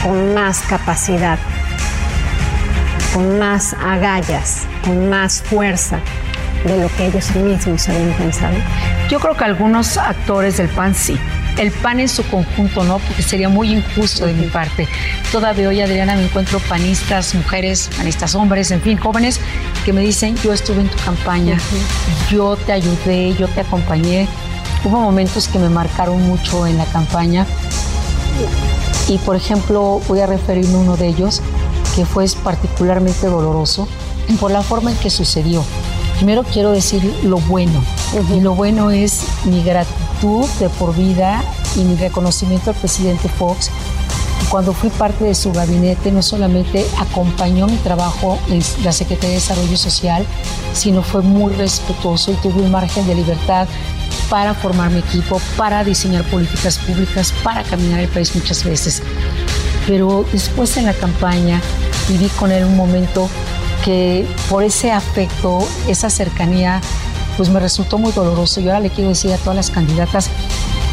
[0.04, 1.40] con más capacidad,
[3.18, 6.00] con más agallas, con más fuerza
[6.64, 8.54] de lo que ellos mismos habían pensado?
[9.10, 11.18] Yo creo que algunos actores del PAN sí.
[11.58, 14.88] El PAN en su conjunto no, porque sería muy injusto de mi parte.
[15.32, 19.40] Todavía hoy, Adriana, me encuentro panistas, mujeres, panistas hombres, en fin, jóvenes,
[19.84, 21.58] que me dicen, yo estuve en tu campaña,
[22.30, 24.28] yo te ayudé, yo te acompañé.
[24.84, 27.48] Hubo momentos que me marcaron mucho en la campaña
[29.08, 31.42] y, por ejemplo, voy a referirme a uno de ellos,
[31.98, 33.88] que fue particularmente doloroso
[34.40, 35.64] por la forma en que sucedió.
[36.18, 37.84] Primero quiero decir lo bueno,
[38.36, 41.44] y lo bueno es mi gratitud de por vida
[41.76, 43.72] y mi reconocimiento al presidente Fox.
[44.50, 49.36] Cuando fui parte de su gabinete, no solamente acompañó mi trabajo en la Secretaría de
[49.36, 50.24] Desarrollo Social,
[50.74, 53.68] sino fue muy respetuoso y tuve un margen de libertad
[54.30, 59.02] para formar mi equipo, para diseñar políticas públicas, para caminar el país muchas veces.
[59.88, 61.62] Pero después en la campaña
[62.08, 63.30] viví con él un momento
[63.84, 66.82] que por ese afecto, esa cercanía,
[67.38, 68.60] pues me resultó muy doloroso.
[68.60, 70.30] Y ahora le quiero decir a todas las candidatas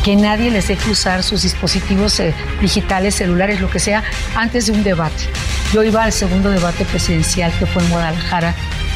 [0.05, 4.05] que nadie les deje usar sus dispositivos eh, digitales, celulares, lo que sea,
[4.37, 5.24] antes de un debate.
[5.72, 8.55] Yo iba al segundo debate presidencial que fue en Guadalajara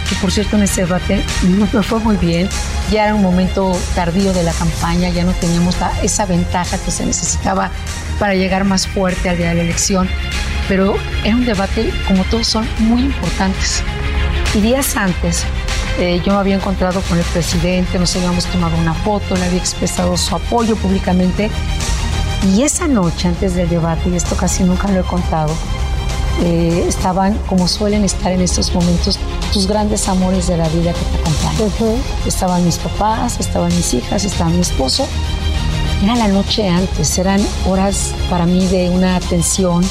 [0.09, 2.49] que por cierto en ese debate no me fue muy bien.
[2.91, 7.05] Ya era un momento tardío de la campaña, ya no teníamos esa ventaja que se
[7.05, 7.71] necesitaba
[8.19, 10.09] para llegar más fuerte al día de la elección.
[10.69, 13.83] Pero era un debate, como todos son, muy importantes.
[14.55, 15.45] Y días antes,
[15.99, 19.59] eh, yo me había encontrado con el presidente, nos habíamos tomado una foto, le había
[19.59, 21.51] expresado su apoyo públicamente.
[22.55, 25.53] Y esa noche, antes del debate, y esto casi nunca lo he contado,
[26.41, 29.19] eh, estaban, como suelen estar en estos momentos,
[29.53, 32.03] tus grandes amores de la vida que te acompañan.
[32.27, 35.09] Estaban mis papás, estaban mis hijas, estaba mi esposo.
[36.03, 39.83] Era la noche antes, eran horas para mí de una tensión,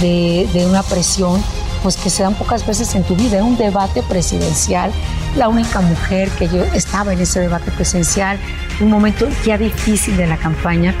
[0.00, 1.42] de, de una presión,
[1.82, 3.36] pues que se dan pocas veces en tu vida.
[3.36, 4.92] Era un debate presidencial,
[5.36, 8.38] la única mujer que yo estaba en ese debate presidencial,
[8.80, 10.94] un momento ya difícil de la campaña.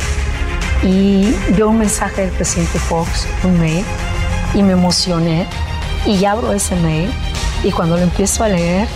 [0.82, 3.84] Y veo un mensaje del presidente Fox, un mail,
[4.54, 5.46] y me emocioné
[6.06, 7.10] y abro ese mail
[7.62, 8.88] y cuando lo empiezo a leer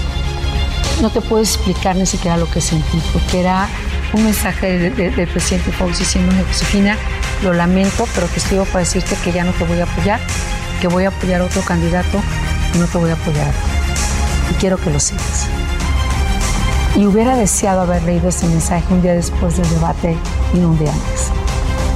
[1.00, 3.68] no te puedo explicar ni siquiera lo que sentí porque era
[4.12, 6.96] un mensaje del presidente Fox diciéndome Josefina
[7.42, 10.20] lo lamento pero te escribo para decirte que ya no te voy a apoyar
[10.80, 12.20] que voy a apoyar a otro candidato
[12.74, 13.52] y no te voy a apoyar
[14.50, 15.46] y quiero que lo sigas.
[16.96, 20.16] Y hubiera deseado haber leído ese mensaje un día después del debate
[20.54, 21.30] y no un día antes.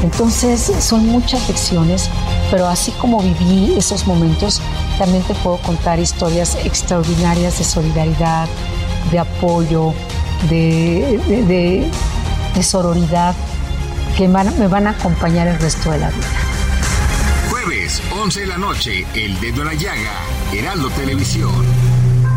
[0.02, 2.08] Entonces son muchas lecciones,
[2.50, 4.60] pero así como viví esos momentos,
[4.98, 8.48] también te puedo contar historias extraordinarias de solidaridad,
[9.10, 9.94] de apoyo,
[10.48, 11.90] de,
[12.62, 13.34] sororidad,
[14.20, 16.26] que me van a acompañar el resto de la vida.
[17.48, 20.12] Jueves, 11 de la noche, El Dedo en la Llaga,
[20.52, 21.64] Heraldo Televisión.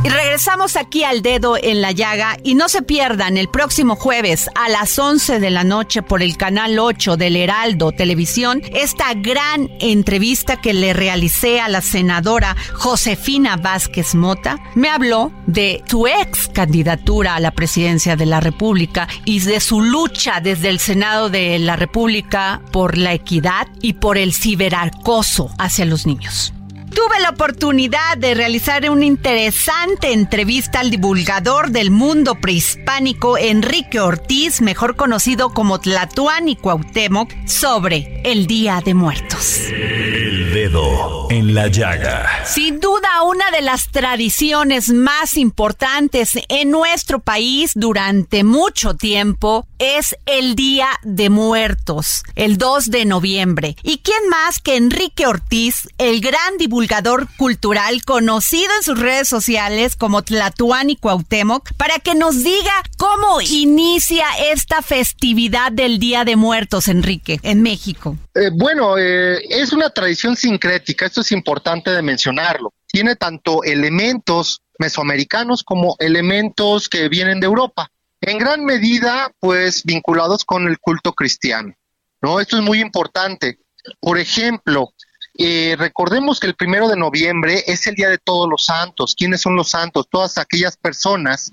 [0.03, 4.49] Y regresamos aquí al dedo en la llaga y no se pierdan el próximo jueves
[4.53, 9.69] a las 11 de la noche por el canal 8 del Heraldo Televisión esta gran
[9.79, 14.59] entrevista que le realicé a la senadora Josefina Vázquez Mota.
[14.75, 19.79] Me habló de su ex candidatura a la presidencia de la República y de su
[19.79, 25.85] lucha desde el Senado de la República por la equidad y por el ciberacoso hacia
[25.85, 26.53] los niños.
[26.93, 34.61] Tuve la oportunidad de realizar una interesante entrevista al divulgador del mundo prehispánico Enrique Ortiz,
[34.61, 39.59] mejor conocido como Tlatuani Cuauhtémoc, sobre el Día de Muertos.
[39.69, 42.45] El dedo en la llaga.
[42.45, 50.15] Sin duda, una de las tradiciones más importantes en nuestro país durante mucho tiempo es
[50.25, 53.75] el Día de Muertos, el 2 de noviembre.
[53.83, 59.97] ¿Y quién más que Enrique Ortiz, el gran divulgador cultural conocido en sus redes sociales
[59.97, 66.87] como Tlatuani Cuauhtémoc, para que nos diga cómo inicia esta festividad del Día de Muertos,
[66.87, 68.17] Enrique, en México?
[68.35, 72.71] Eh, bueno, eh, es una tradición sincrética, esto es importante de mencionarlo.
[72.87, 77.89] Tiene tanto elementos mesoamericanos como elementos que vienen de Europa
[78.25, 81.73] en gran medida, pues, vinculados con el culto cristiano,
[82.21, 82.39] ¿no?
[82.39, 83.59] Esto es muy importante.
[83.99, 84.93] Por ejemplo,
[85.37, 89.15] eh, recordemos que el primero de noviembre es el Día de Todos los Santos.
[89.17, 90.07] ¿Quiénes son los santos?
[90.09, 91.51] Todas aquellas personas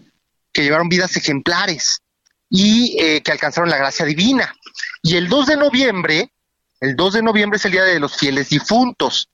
[0.52, 2.02] que llevaron vidas ejemplares
[2.48, 4.54] y eh, que alcanzaron la gracia divina.
[5.02, 6.33] Y el 2 de noviembre,
[6.80, 9.28] el 2 de noviembre es el Día de los Fieles Difuntos.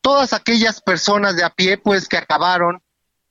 [0.00, 2.82] Todas aquellas personas de a pie, pues, que acabaron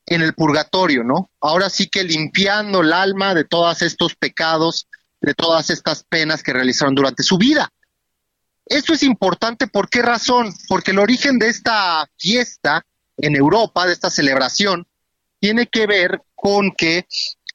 [0.10, 1.30] en el purgatorio, ¿no?
[1.40, 4.88] Ahora sí que limpiando el alma de todos estos pecados,
[5.22, 7.72] de todas estas penas que realizaron durante su vida.
[8.66, 10.52] Esto es importante, ¿por qué razón?
[10.68, 12.84] Porque el origen de esta fiesta
[13.18, 14.88] en Europa, de esta celebración,
[15.40, 17.06] tiene que ver con que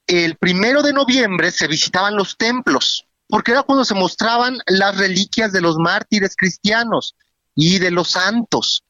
[0.07, 5.51] el primero de noviembre se visitaban los templos, porque era cuando se mostraban las reliquias
[5.51, 7.15] de los mártires cristianos
[7.53, 8.83] y de los santos.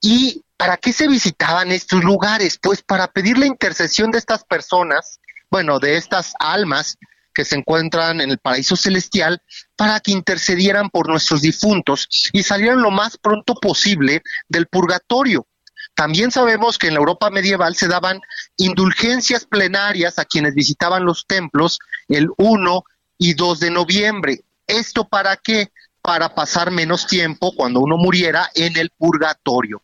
[0.00, 2.58] Y ¿Para qué se visitaban estos lugares?
[2.60, 6.96] Pues para pedir la intercesión de estas personas, bueno, de estas almas
[7.34, 9.42] que se encuentran en el paraíso celestial,
[9.76, 15.46] para que intercedieran por nuestros difuntos y salieran lo más pronto posible del purgatorio.
[15.94, 18.20] También sabemos que en la Europa medieval se daban
[18.56, 22.84] indulgencias plenarias a quienes visitaban los templos el 1
[23.18, 24.40] y 2 de noviembre.
[24.66, 25.70] ¿Esto para qué?
[26.00, 29.82] Para pasar menos tiempo cuando uno muriera en el purgatorio.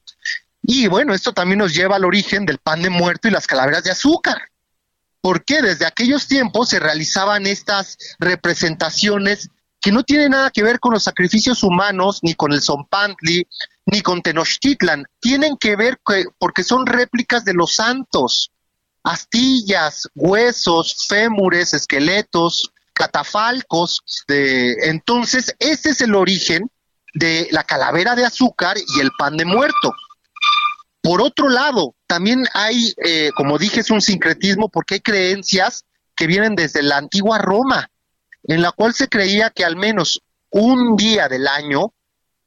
[0.62, 3.84] Y bueno, esto también nos lleva al origen del pan de muerto y las calaveras
[3.84, 4.48] de azúcar.
[5.20, 10.92] Porque desde aquellos tiempos se realizaban estas representaciones que no tienen nada que ver con
[10.92, 13.46] los sacrificios humanos, ni con el Zompantli,
[13.86, 15.04] ni con Tenochtitlan.
[15.20, 15.98] Tienen que ver
[16.38, 18.52] porque son réplicas de los santos.
[19.02, 24.02] Astillas, huesos, fémures, esqueletos, catafalcos.
[24.28, 24.72] De...
[24.84, 26.70] Entonces, este es el origen
[27.14, 29.92] de la calavera de azúcar y el pan de muerto.
[31.02, 35.84] Por otro lado, también hay, eh, como dije, es un sincretismo porque hay creencias
[36.14, 37.90] que vienen desde la antigua Roma,
[38.44, 41.92] en la cual se creía que al menos un día del año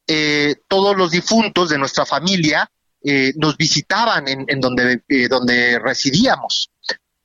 [0.08, 2.72] eh, todos los difuntos de nuestra familia
[3.03, 6.72] eh, nos visitaban en, en donde, residíamos.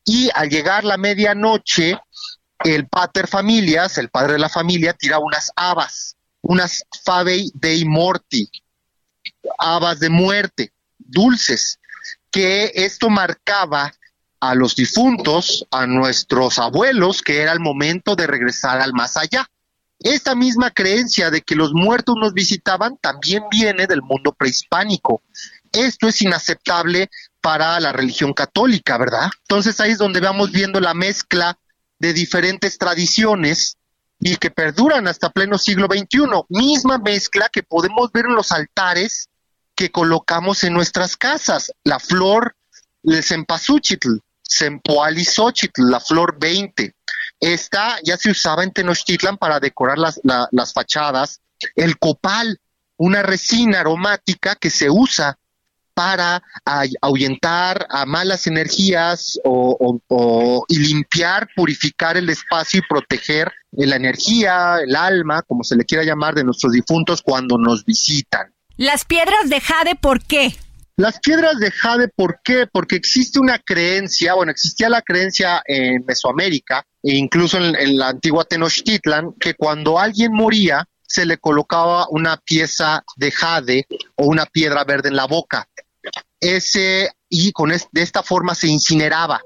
[0.04, 1.96] Y al llegar la medianoche,
[2.64, 8.50] el pater familias, el padre de la familia, tiraba unas habas, unas favei dei morti,
[9.58, 10.72] habas de muerte,
[11.10, 11.78] dulces,
[12.30, 13.92] que esto marcaba
[14.40, 19.46] a los difuntos, a nuestros abuelos, que era el momento de regresar al más allá.
[19.98, 25.22] Esta misma creencia de que los muertos nos visitaban también viene del mundo prehispánico.
[25.72, 27.10] Esto es inaceptable
[27.42, 29.30] para la religión católica, ¿verdad?
[29.42, 31.58] Entonces ahí es donde vamos viendo la mezcla
[31.98, 33.76] de diferentes tradiciones
[34.18, 36.44] y que perduran hasta pleno siglo XXI.
[36.48, 39.29] Misma mezcla que podemos ver en los altares
[39.80, 41.72] que colocamos en nuestras casas.
[41.84, 42.54] La flor
[43.02, 46.94] del cempasúchitl, sempoalizochitl, la flor 20.
[47.40, 50.20] Esta ya se usaba en Tenochtitlan para decorar las,
[50.50, 51.40] las fachadas.
[51.74, 52.60] El copal,
[52.98, 55.38] una resina aromática que se usa
[55.94, 56.42] para
[57.00, 59.96] ahuyentar a malas energías o,
[60.68, 66.04] y limpiar, purificar el espacio y proteger la energía, el alma, como se le quiera
[66.04, 68.52] llamar, de nuestros difuntos cuando nos visitan.
[68.80, 70.56] Las piedras de jade, ¿por qué?
[70.96, 72.66] Las piedras de jade, ¿por qué?
[72.66, 78.08] Porque existe una creencia, bueno, existía la creencia en Mesoamérica e incluso en, en la
[78.08, 84.46] antigua Tenochtitlan, que cuando alguien moría, se le colocaba una pieza de jade o una
[84.46, 85.68] piedra verde en la boca
[86.40, 89.42] ese y con de esta forma se incineraba.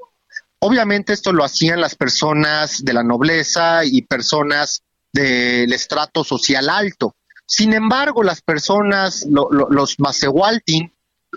[0.61, 4.83] Obviamente esto lo hacían las personas de la nobleza y personas
[5.13, 7.17] del estrato social alto.
[7.47, 10.93] Sin embargo, las personas, los Masewaltin,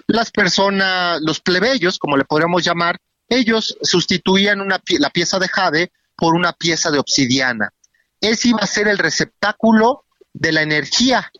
[0.07, 2.97] las personas, los plebeyos, como le podríamos llamar,
[3.29, 7.73] ellos sustituían una, la pieza de jade por una pieza de obsidiana.
[8.21, 11.31] Ese iba a ser el receptáculo de la energía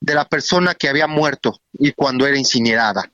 [0.00, 3.10] de la persona que había muerto y cuando era incinerada.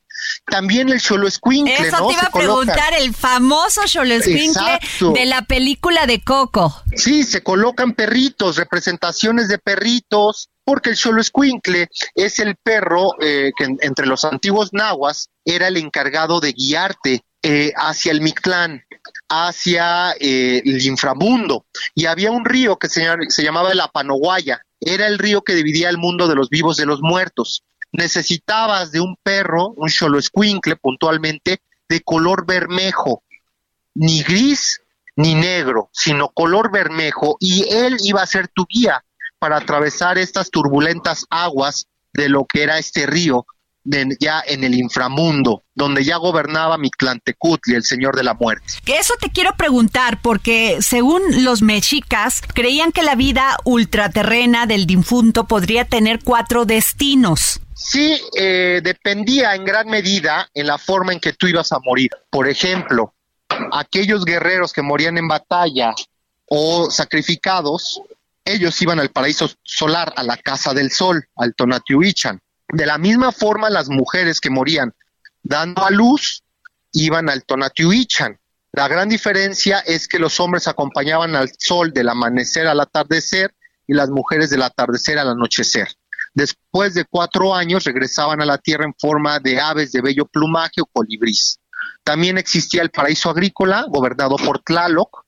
[0.46, 4.78] También el Cholo Escuincle, Eso te iba a preguntar, el famoso Cholo Escuincle
[5.14, 6.82] de la película de Coco.
[6.96, 13.52] Sí, se colocan perritos, representaciones de perritos, porque el Cholo Escuincle es el perro eh,
[13.56, 18.84] que entre los antiguos nahuas era el encargado de guiarte eh, hacia el Mictlán,
[19.28, 21.66] hacia eh, el inframundo.
[21.94, 23.04] Y había un río que se,
[23.42, 27.00] llamaba el Apanoguaya, era el río que dividía el mundo de los vivos de los
[27.02, 27.64] muertos.
[27.90, 33.22] Necesitabas de un perro, un escuincle puntualmente, de color bermejo,
[33.94, 34.80] ni gris
[35.16, 39.04] ni negro, sino color bermejo, y él iba a ser tu guía
[39.43, 43.45] para atravesar estas turbulentas aguas de lo que era este río,
[44.20, 48.74] ya en el inframundo, donde ya gobernaba Mictlantecutli, el señor de la muerte.
[48.84, 54.86] Que eso te quiero preguntar, porque según los mexicas, creían que la vida ultraterrena del
[54.86, 57.61] difunto podría tener cuatro destinos.
[57.74, 62.11] Sí, eh, dependía en gran medida en la forma en que tú ibas a morir.
[62.30, 63.12] Por ejemplo,
[63.72, 65.93] aquellos guerreros que morían en batalla
[66.47, 68.01] o sacrificados,
[68.45, 72.40] ellos iban al paraíso solar, a la casa del sol, al Tonatiuhichan.
[72.68, 74.93] De la misma forma, las mujeres que morían
[75.43, 76.43] dando a luz
[76.93, 78.38] iban al Tonatiuhichan.
[78.72, 83.55] La gran diferencia es que los hombres acompañaban al sol del amanecer al atardecer
[83.86, 85.88] y las mujeres del atardecer al anochecer.
[86.34, 90.80] Después de cuatro años regresaban a la tierra en forma de aves de bello plumaje
[90.80, 91.59] o colibrís.
[92.03, 95.21] También existía el paraíso agrícola, gobernado por Tlaloc,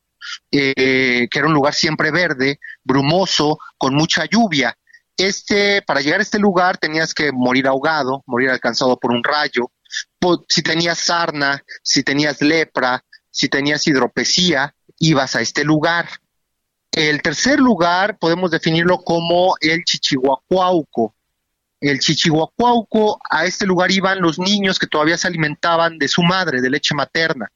[0.50, 4.76] eh, que era un lugar siempre verde, brumoso, con mucha lluvia.
[5.16, 9.70] Este, para llegar a este lugar tenías que morir ahogado, morir alcanzado por un rayo.
[10.48, 16.08] Si tenías sarna, si tenías lepra, si tenías hidropesía, ibas a este lugar.
[16.90, 21.14] El tercer lugar podemos definirlo como el Chichihuacuauco.
[21.80, 26.60] El Chichihuacuauco, a este lugar iban los niños que todavía se alimentaban de su madre,
[26.60, 27.50] de leche materna.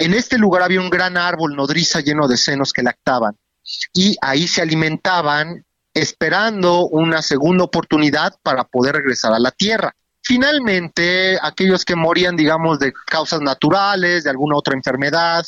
[0.00, 3.36] En este lugar había un gran árbol nodriza lleno de senos que lactaban
[3.92, 9.94] y ahí se alimentaban esperando una segunda oportunidad para poder regresar a la tierra.
[10.22, 15.44] Finalmente, aquellos que morían, digamos, de causas naturales, de alguna otra enfermedad,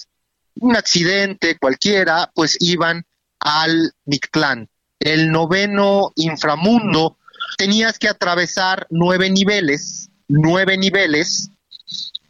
[0.61, 3.05] un accidente cualquiera, pues iban
[3.39, 4.69] al Mictlán.
[4.99, 7.19] El noveno inframundo,
[7.57, 11.51] tenías que atravesar nueve niveles, nueve niveles,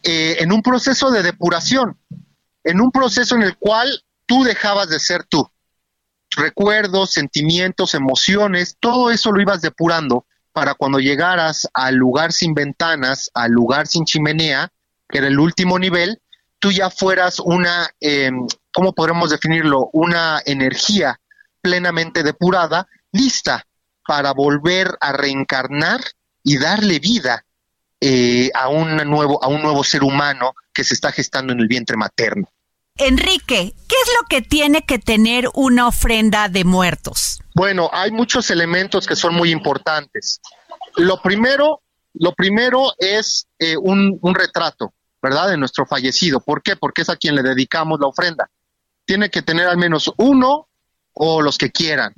[0.03, 1.97] eh, en un proceso de depuración,
[2.63, 5.49] en un proceso en el cual tú dejabas de ser tú.
[6.31, 13.29] Recuerdos, sentimientos, emociones, todo eso lo ibas depurando para cuando llegaras al lugar sin ventanas,
[13.33, 14.71] al lugar sin chimenea,
[15.09, 16.21] que era el último nivel,
[16.59, 18.31] tú ya fueras una, eh,
[18.73, 19.89] ¿cómo podremos definirlo?
[19.93, 21.19] Una energía
[21.61, 23.65] plenamente depurada, lista
[24.05, 26.01] para volver a reencarnar
[26.43, 27.45] y darle vida
[28.01, 31.67] eh, a, un nuevo, a un nuevo ser humano que se está gestando en el
[31.67, 32.49] vientre materno.
[32.97, 37.39] Enrique, ¿qué es lo que tiene que tener una ofrenda de muertos?
[37.55, 40.41] Bueno, hay muchos elementos que son muy importantes.
[40.97, 41.81] Lo primero,
[42.13, 45.49] lo primero es eh, un, un retrato, ¿verdad?
[45.49, 46.41] De nuestro fallecido.
[46.41, 46.75] ¿Por qué?
[46.75, 48.49] Porque es a quien le dedicamos la ofrenda.
[49.05, 50.67] Tiene que tener al menos uno
[51.13, 52.13] o los que quieran.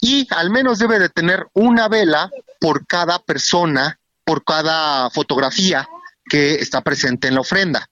[0.00, 5.88] Y al menos debe de tener una vela por cada persona, por cada fotografía
[6.28, 7.88] que está presente en la ofrenda.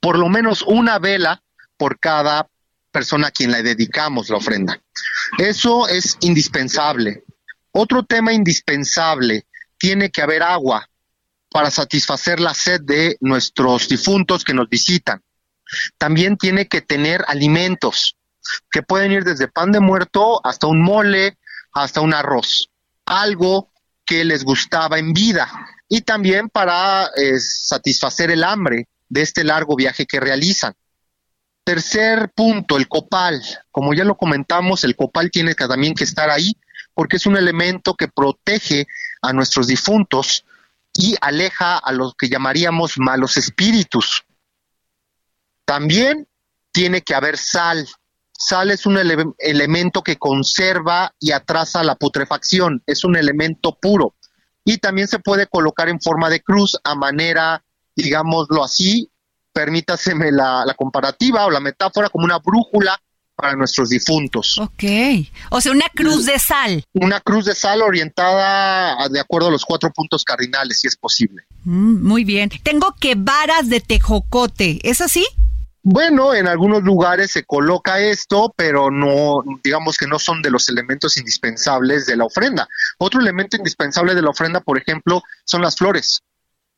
[0.00, 1.42] Por lo menos una vela
[1.76, 2.48] por cada
[2.90, 4.80] persona a quien le dedicamos la ofrenda.
[5.38, 7.24] Eso es indispensable.
[7.72, 9.46] Otro tema indispensable,
[9.78, 10.88] tiene que haber agua
[11.50, 15.22] para satisfacer la sed de nuestros difuntos que nos visitan.
[15.98, 18.16] También tiene que tener alimentos,
[18.70, 21.38] que pueden ir desde pan de muerto hasta un mole,
[21.72, 22.70] hasta un arroz,
[23.06, 23.70] algo
[24.04, 25.48] que les gustaba en vida
[25.88, 30.74] y también para eh, satisfacer el hambre de este largo viaje que realizan.
[31.64, 33.42] Tercer punto, el copal.
[33.70, 36.56] Como ya lo comentamos, el copal tiene también que estar ahí
[36.94, 38.86] porque es un elemento que protege
[39.20, 40.44] a nuestros difuntos
[40.92, 44.24] y aleja a los que llamaríamos malos espíritus.
[45.64, 46.28] También
[46.70, 47.88] tiene que haber sal.
[48.36, 48.98] Sal es un
[49.38, 54.14] elemento que conserva y atrasa la putrefacción, es un elemento puro.
[54.64, 57.62] Y también se puede colocar en forma de cruz a manera,
[57.94, 59.10] digámoslo así,
[59.52, 62.98] permítaseme la, la comparativa o la metáfora como una brújula
[63.36, 64.58] para nuestros difuntos.
[64.58, 64.84] Ok.
[65.50, 66.84] O sea, una cruz de sal.
[66.92, 71.42] Una cruz de sal orientada de acuerdo a los cuatro puntos cardinales, si es posible.
[71.64, 72.50] Mm, muy bien.
[72.62, 74.80] Tengo que varas de tejocote.
[74.82, 75.26] ¿Es así?
[75.86, 80.70] Bueno, en algunos lugares se coloca esto, pero no, digamos que no son de los
[80.70, 82.66] elementos indispensables de la ofrenda.
[82.96, 86.22] Otro elemento indispensable de la ofrenda, por ejemplo, son las flores,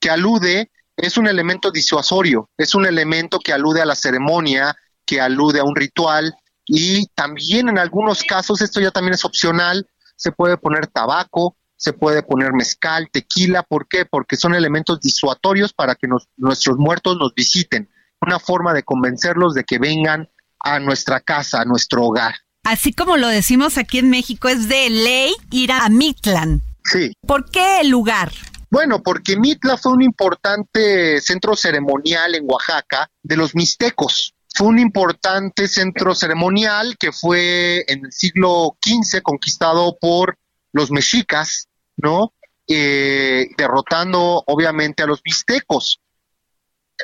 [0.01, 5.21] que alude, es un elemento disuasorio, es un elemento que alude a la ceremonia, que
[5.21, 6.35] alude a un ritual,
[6.67, 11.93] y también en algunos casos, esto ya también es opcional, se puede poner tabaco, se
[11.93, 14.05] puede poner mezcal, tequila, ¿por qué?
[14.05, 17.89] Porque son elementos disuatorios para que nuestros muertos nos visiten
[18.21, 20.29] una forma de convencerlos de que vengan
[20.61, 22.35] a nuestra casa, a nuestro hogar.
[22.64, 26.62] Así como lo decimos aquí en México, es de ley ir a Mitlan.
[26.85, 27.12] Sí.
[27.27, 28.33] ¿Por qué el lugar?
[28.71, 34.35] Bueno, porque Mitla fue un importante centro ceremonial en Oaxaca de los mixtecos.
[34.53, 40.37] Fue un importante centro ceremonial que fue en el siglo XV conquistado por
[40.73, 42.33] los mexicas, ¿no?
[42.67, 46.01] Eh, derrotando obviamente a los mixtecos.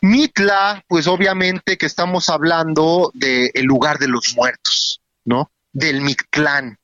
[0.01, 5.51] Mitla, pues obviamente que estamos hablando del lugar de los muertos, ¿no?
[5.73, 6.79] Del Mictlán.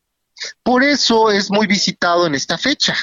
[0.62, 2.96] Por eso es muy visitado en esta fecha,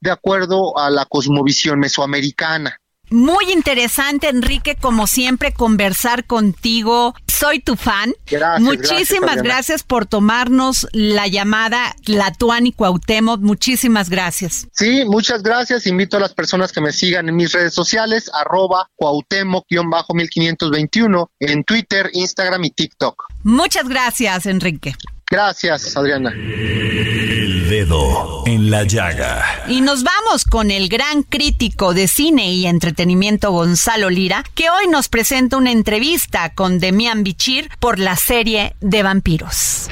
[0.00, 2.80] de acuerdo a la cosmovisión mesoamericana.
[3.10, 7.14] Muy interesante, Enrique, como siempre, conversar contigo.
[7.38, 8.12] Soy tu fan.
[8.26, 13.40] Gracias, Muchísimas gracias, por tomarnos la llamada Latuani Cuauhtémoc.
[13.40, 14.66] Muchísimas gracias.
[14.72, 15.86] Sí, muchas gracias.
[15.86, 22.10] Invito a las personas que me sigan en mis redes sociales, arroba Cuauhtémoc-1521, en Twitter,
[22.12, 23.26] Instagram y TikTok.
[23.44, 24.96] Muchas gracias, Enrique.
[25.30, 26.34] Gracias, Adriana.
[27.78, 29.44] Dedo en la llaga.
[29.68, 34.88] Y nos vamos con el gran crítico de cine y entretenimiento Gonzalo Lira, que hoy
[34.88, 39.90] nos presenta una entrevista con Demian Bichir por la serie de vampiros.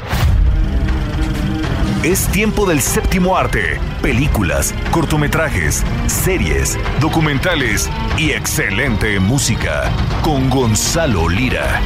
[2.03, 3.79] Es tiempo del séptimo arte.
[4.03, 9.93] Películas, cortometrajes, series, documentales y excelente música.
[10.25, 11.81] Con Gonzalo Lira.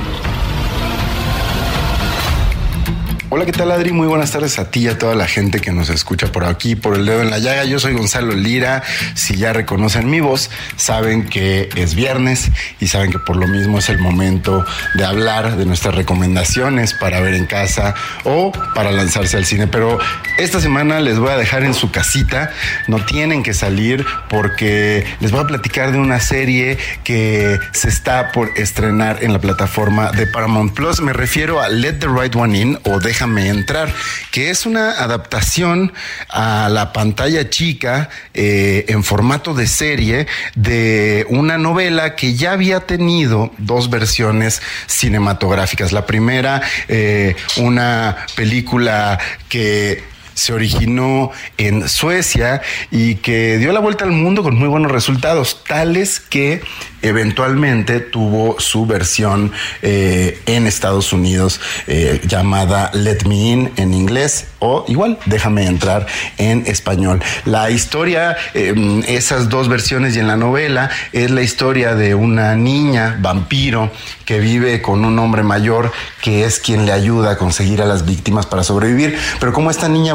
[3.33, 3.93] Hola, ¿qué tal Adri?
[3.93, 6.74] Muy buenas tardes a ti y a toda la gente que nos escucha por aquí,
[6.74, 7.64] por el dedo en la llaga.
[7.64, 8.83] Yo soy Gonzalo Lira.
[9.14, 12.51] Si ya reconocen mi voz, saben que es viernes
[12.81, 17.20] y saben que por lo mismo es el momento de hablar de nuestras recomendaciones para
[17.20, 19.68] ver en casa o para lanzarse al cine.
[19.68, 20.01] Pero
[20.37, 22.51] esta semana les voy a dejar en su casita.
[22.89, 28.33] No tienen que salir porque les voy a platicar de una serie que se está
[28.33, 31.01] por estrenar en la plataforma de Paramount Plus.
[31.01, 33.92] Me refiero a Let the Right One In o Deja Déjame entrar,
[34.30, 35.92] que es una adaptación
[36.30, 42.80] a la pantalla chica eh, en formato de serie de una novela que ya había
[42.86, 45.92] tenido dos versiones cinematográficas.
[45.92, 49.18] La primera, eh, una película
[49.50, 50.02] que
[50.35, 55.64] se originó en Suecia y que dio la vuelta al mundo con muy buenos resultados,
[55.64, 56.62] tales que
[57.03, 59.53] eventualmente tuvo su versión
[59.83, 66.07] eh, en Estados Unidos eh, llamada Let Me In en inglés o igual déjame entrar
[66.37, 67.22] en español.
[67.45, 72.55] La historia, em, esas dos versiones y en la novela es la historia de una
[72.57, 73.91] niña vampiro
[74.26, 78.05] que vive con un hombre mayor que es quien le ayuda a conseguir a las
[78.05, 79.18] víctimas para sobrevivir.
[79.41, 80.14] Pero como esta niña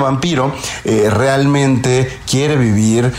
[0.83, 3.11] eh, realmente quiere vivir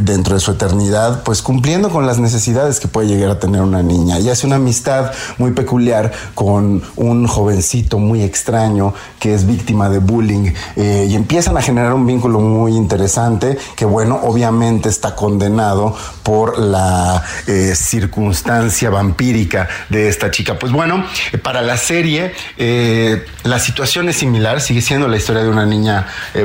[0.00, 3.82] dentro de su eternidad, pues cumpliendo con las necesidades que puede llegar a tener una
[3.82, 9.88] niña y hace una amistad muy peculiar con un jovencito muy extraño que es víctima
[9.88, 15.14] de bullying eh, y empiezan a generar un vínculo muy interesante que bueno, obviamente está
[15.14, 20.58] condenado por la eh, circunstancia vampírica de esta chica.
[20.58, 21.04] Pues bueno,
[21.42, 25.93] para la serie eh, la situación es similar, sigue siendo la historia de una niña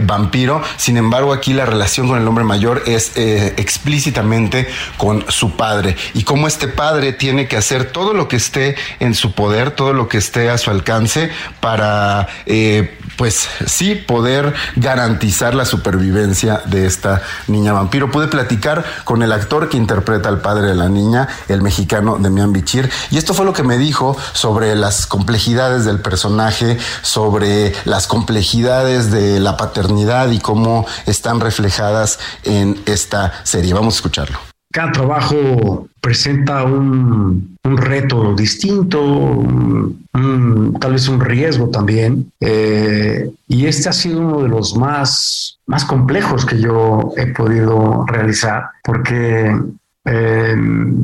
[0.03, 5.95] vampiro, sin embargo aquí la relación con el hombre mayor es explícitamente con su padre.
[6.13, 9.93] Y cómo este padre tiene que hacer todo lo que esté en su poder, todo
[9.93, 11.29] lo que esté a su alcance
[11.59, 18.09] para, eh, pues sí, poder garantizar la supervivencia de esta niña vampiro.
[18.11, 22.53] Pude platicar con el actor que interpreta al padre de la niña, el mexicano Demian
[22.53, 28.07] Bichir, y esto fue lo que me dijo sobre las complejidades del personaje, sobre las
[28.07, 33.73] complejidades de la paternidad y cómo están reflejadas en esta serie.
[33.73, 39.43] Vamos a escucharlo cada trabajo presenta un, reto distinto,
[40.79, 42.31] tal vez un riesgo también.
[42.39, 48.05] Eh, y este ha sido uno de los más, más complejos que yo he podido
[48.07, 49.55] realizar, porque
[50.11, 50.55] eh,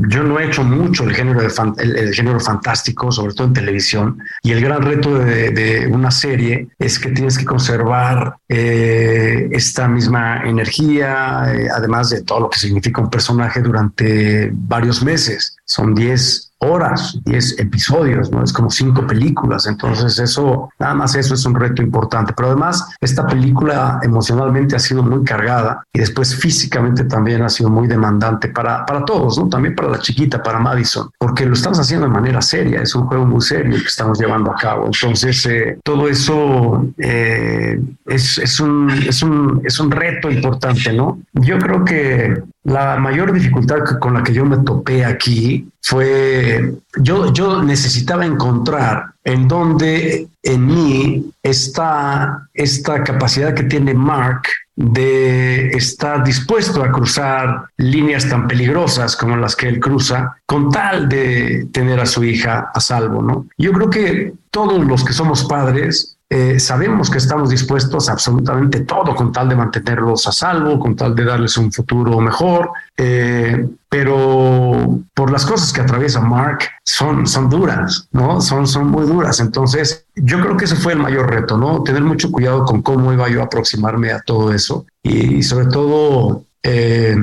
[0.07, 4.17] yo no he hecho mucho el género, de el, género fantástico, sobre todo en televisión,
[4.41, 10.41] y el gran reto de, una serie es que tienes que conservar eh, esta misma
[10.43, 15.55] energía, eh, además de todo lo que significa un personaje durante varios meses.
[15.65, 18.43] Son 10 horas, 10 episodios, ¿no?
[18.43, 19.67] Es como cinco películas.
[19.67, 22.33] Entonces eso, nada más eso es un reto importante.
[22.35, 27.69] Pero además, esta película emocionalmente ha sido muy cargada y después físicamente también ha sido
[27.69, 29.49] muy demandante para, para todos, ¿no?
[29.49, 32.81] También para la chiquita, para Madison, porque lo estamos haciendo de manera seria.
[32.81, 34.85] Es un juego muy serio que estamos llevando a cabo.
[34.85, 41.19] Entonces, eh, todo eso eh, es, es, un, es, un, es un reto importante, ¿no?
[41.33, 47.31] Yo creo que la mayor dificultad con la que yo me topé aquí fue, yo,
[47.31, 56.23] yo necesitaba encontrar en dónde en mí está esta capacidad que tiene Mark de estar
[56.23, 61.99] dispuesto a cruzar líneas tan peligrosas como las que él cruza con tal de tener
[61.99, 63.45] a su hija a salvo, ¿no?
[63.57, 68.79] Yo creo que todos los que somos padres eh, sabemos que estamos dispuestos a absolutamente
[68.79, 73.67] todo con tal de mantenerlos a salvo, con tal de darles un futuro mejor, eh,
[73.87, 78.41] pero por las cosas que atraviesa Mark son, son duras, ¿no?
[78.41, 79.39] Son, son muy duras.
[79.39, 81.83] Entonces, yo creo que ese fue el mayor reto, ¿no?
[81.83, 86.43] Tener mucho cuidado con cómo iba yo a aproximarme a todo eso y, sobre todo
[86.63, 87.15] eh,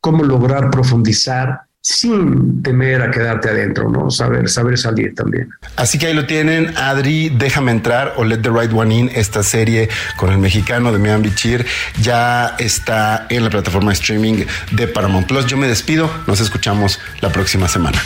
[0.00, 4.10] cómo lograr profundizar sin temer a quedarte adentro, ¿no?
[4.10, 5.48] Saber, saber salir también.
[5.76, 9.42] Así que ahí lo tienen, Adri, déjame entrar o Let the Right One In, esta
[9.42, 11.64] serie con el mexicano de Mian Bichir,
[12.02, 15.46] ya está en la plataforma de streaming de Paramount Plus.
[15.46, 18.02] Yo me despido, nos escuchamos la próxima semana.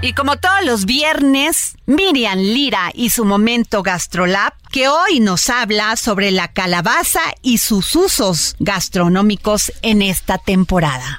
[0.00, 5.96] Y como todos los viernes, Miriam Lira y su momento Gastrolab, que hoy nos habla
[5.96, 11.18] sobre la calabaza y sus usos gastronómicos en esta temporada.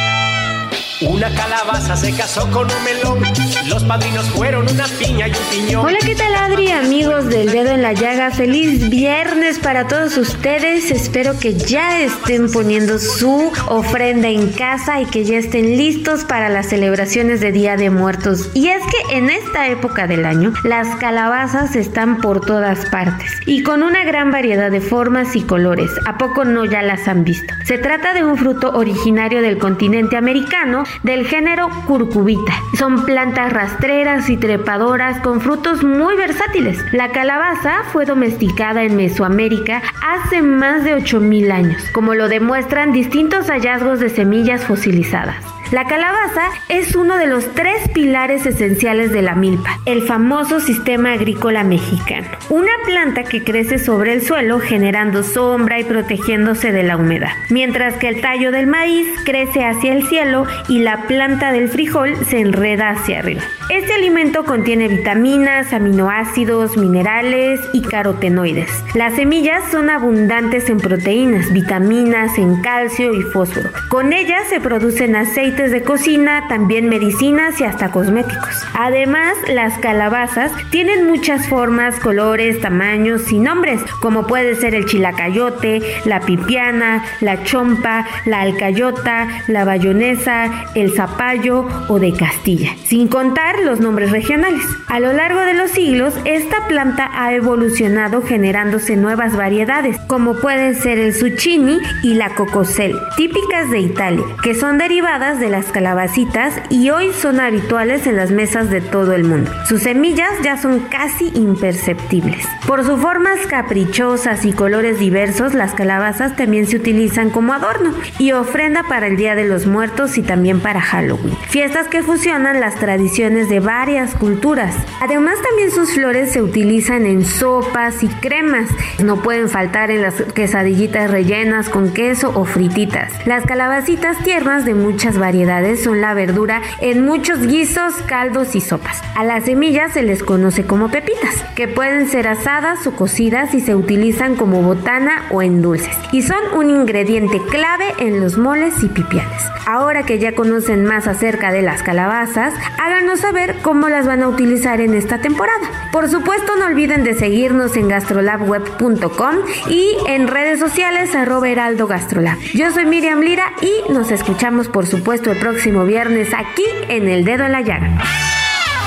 [1.07, 3.23] Una calabaza se casó con un melón.
[3.67, 5.85] Los padrinos fueron una piña y un piñón.
[5.85, 6.69] Hola, ¿qué tal, Adri?
[6.69, 8.29] Amigos del dedo en la llaga.
[8.29, 10.91] Feliz viernes para todos ustedes.
[10.91, 16.49] Espero que ya estén poniendo su ofrenda en casa y que ya estén listos para
[16.49, 18.51] las celebraciones de Día de Muertos.
[18.53, 23.63] Y es que en esta época del año, las calabazas están por todas partes y
[23.63, 25.89] con una gran variedad de formas y colores.
[26.05, 27.51] ¿A poco no ya las han visto?
[27.65, 32.53] Se trata de un fruto originario del continente americano del género curcubita.
[32.77, 36.79] Son plantas rastreras y trepadoras con frutos muy versátiles.
[36.91, 43.47] La calabaza fue domesticada en Mesoamérica hace más de 8.000 años, como lo demuestran distintos
[43.47, 45.35] hallazgos de semillas fosilizadas.
[45.71, 51.13] La calabaza es uno de los tres pilares esenciales de la milpa, el famoso sistema
[51.13, 52.27] agrícola mexicano.
[52.49, 57.95] Una planta que crece sobre el suelo generando sombra y protegiéndose de la humedad, mientras
[57.95, 62.39] que el tallo del maíz crece hacia el cielo y la planta del frijol se
[62.39, 63.41] enreda hacia arriba.
[63.69, 68.69] Este alimento contiene vitaminas, aminoácidos, minerales y carotenoides.
[68.95, 73.69] Las semillas son abundantes en proteínas, vitaminas, en calcio y fósforo.
[73.89, 78.65] Con ellas se producen aceites de cocina, también medicinas y hasta cosméticos.
[78.73, 85.81] Además, las calabazas tienen muchas formas, colores, tamaños y nombres, como puede ser el chilacayote,
[86.05, 93.59] la pipiana, la chompa, la alcayota, la bayonesa, el zapallo o de Castilla, sin contar
[93.59, 94.63] los nombres regionales.
[94.87, 100.75] A lo largo de los siglos, esta planta ha evolucionado generándose nuevas variedades, como pueden
[100.75, 106.61] ser el zucchini y la cocosel, típicas de Italia, que son derivadas de las calabacitas
[106.69, 109.51] y hoy son habituales en las mesas de todo el mundo.
[109.67, 112.45] Sus semillas ya son casi imperceptibles.
[112.67, 118.31] Por sus formas caprichosas y colores diversos, las calabazas también se utilizan como adorno y
[118.31, 122.75] ofrenda para el Día de los Muertos y también para Halloween, fiestas que fusionan las
[122.75, 124.75] tradiciones de varias culturas.
[124.99, 128.69] Además también sus flores se utilizan en sopas y cremas.
[129.03, 133.11] No pueden faltar en las quesadillitas rellenas con queso o frititas.
[133.25, 139.01] Las calabacitas tiernas de muchas variedades son la verdura en muchos guisos, caldos y sopas.
[139.15, 143.61] A las semillas se les conoce como pepitas, que pueden ser asadas o cocidas y
[143.61, 145.95] se utilizan como botana o en dulces.
[146.11, 149.43] Y son un ingrediente clave en los moles y pipianes.
[149.65, 154.27] Ahora que ya conocen más acerca de las calabazas, háganos saber cómo las van a
[154.27, 155.69] utilizar en esta temporada.
[155.91, 159.35] Por supuesto, no olviden de seguirnos en gastrolabweb.com
[159.69, 162.39] y en redes sociales arroba heraldo gastrolab.
[162.55, 167.23] Yo soy Miriam Lira y nos escuchamos por supuesto el próximo viernes aquí en El
[167.23, 167.89] Dedo en la Llaga.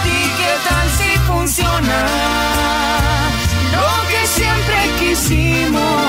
[0.05, 2.07] ¿Y qué tal si funciona
[3.71, 6.04] lo que siempre quisimos?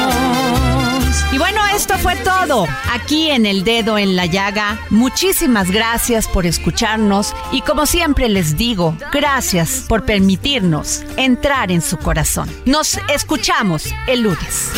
[1.75, 4.79] Esto fue todo aquí en El Dedo en la Llaga.
[4.89, 11.97] Muchísimas gracias por escucharnos y como siempre les digo, gracias por permitirnos entrar en su
[11.97, 12.49] corazón.
[12.65, 14.71] Nos escuchamos el lunes.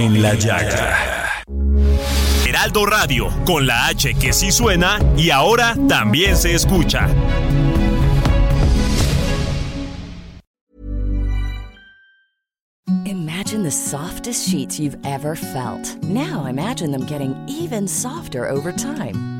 [0.00, 1.42] En la llaga.
[2.46, 7.06] Heraldo Radio, con la H que sí suena y ahora también se escucha.
[13.04, 15.96] Imagine the softest sheets you've ever felt.
[16.02, 19.39] Now imagine them getting even softer over time.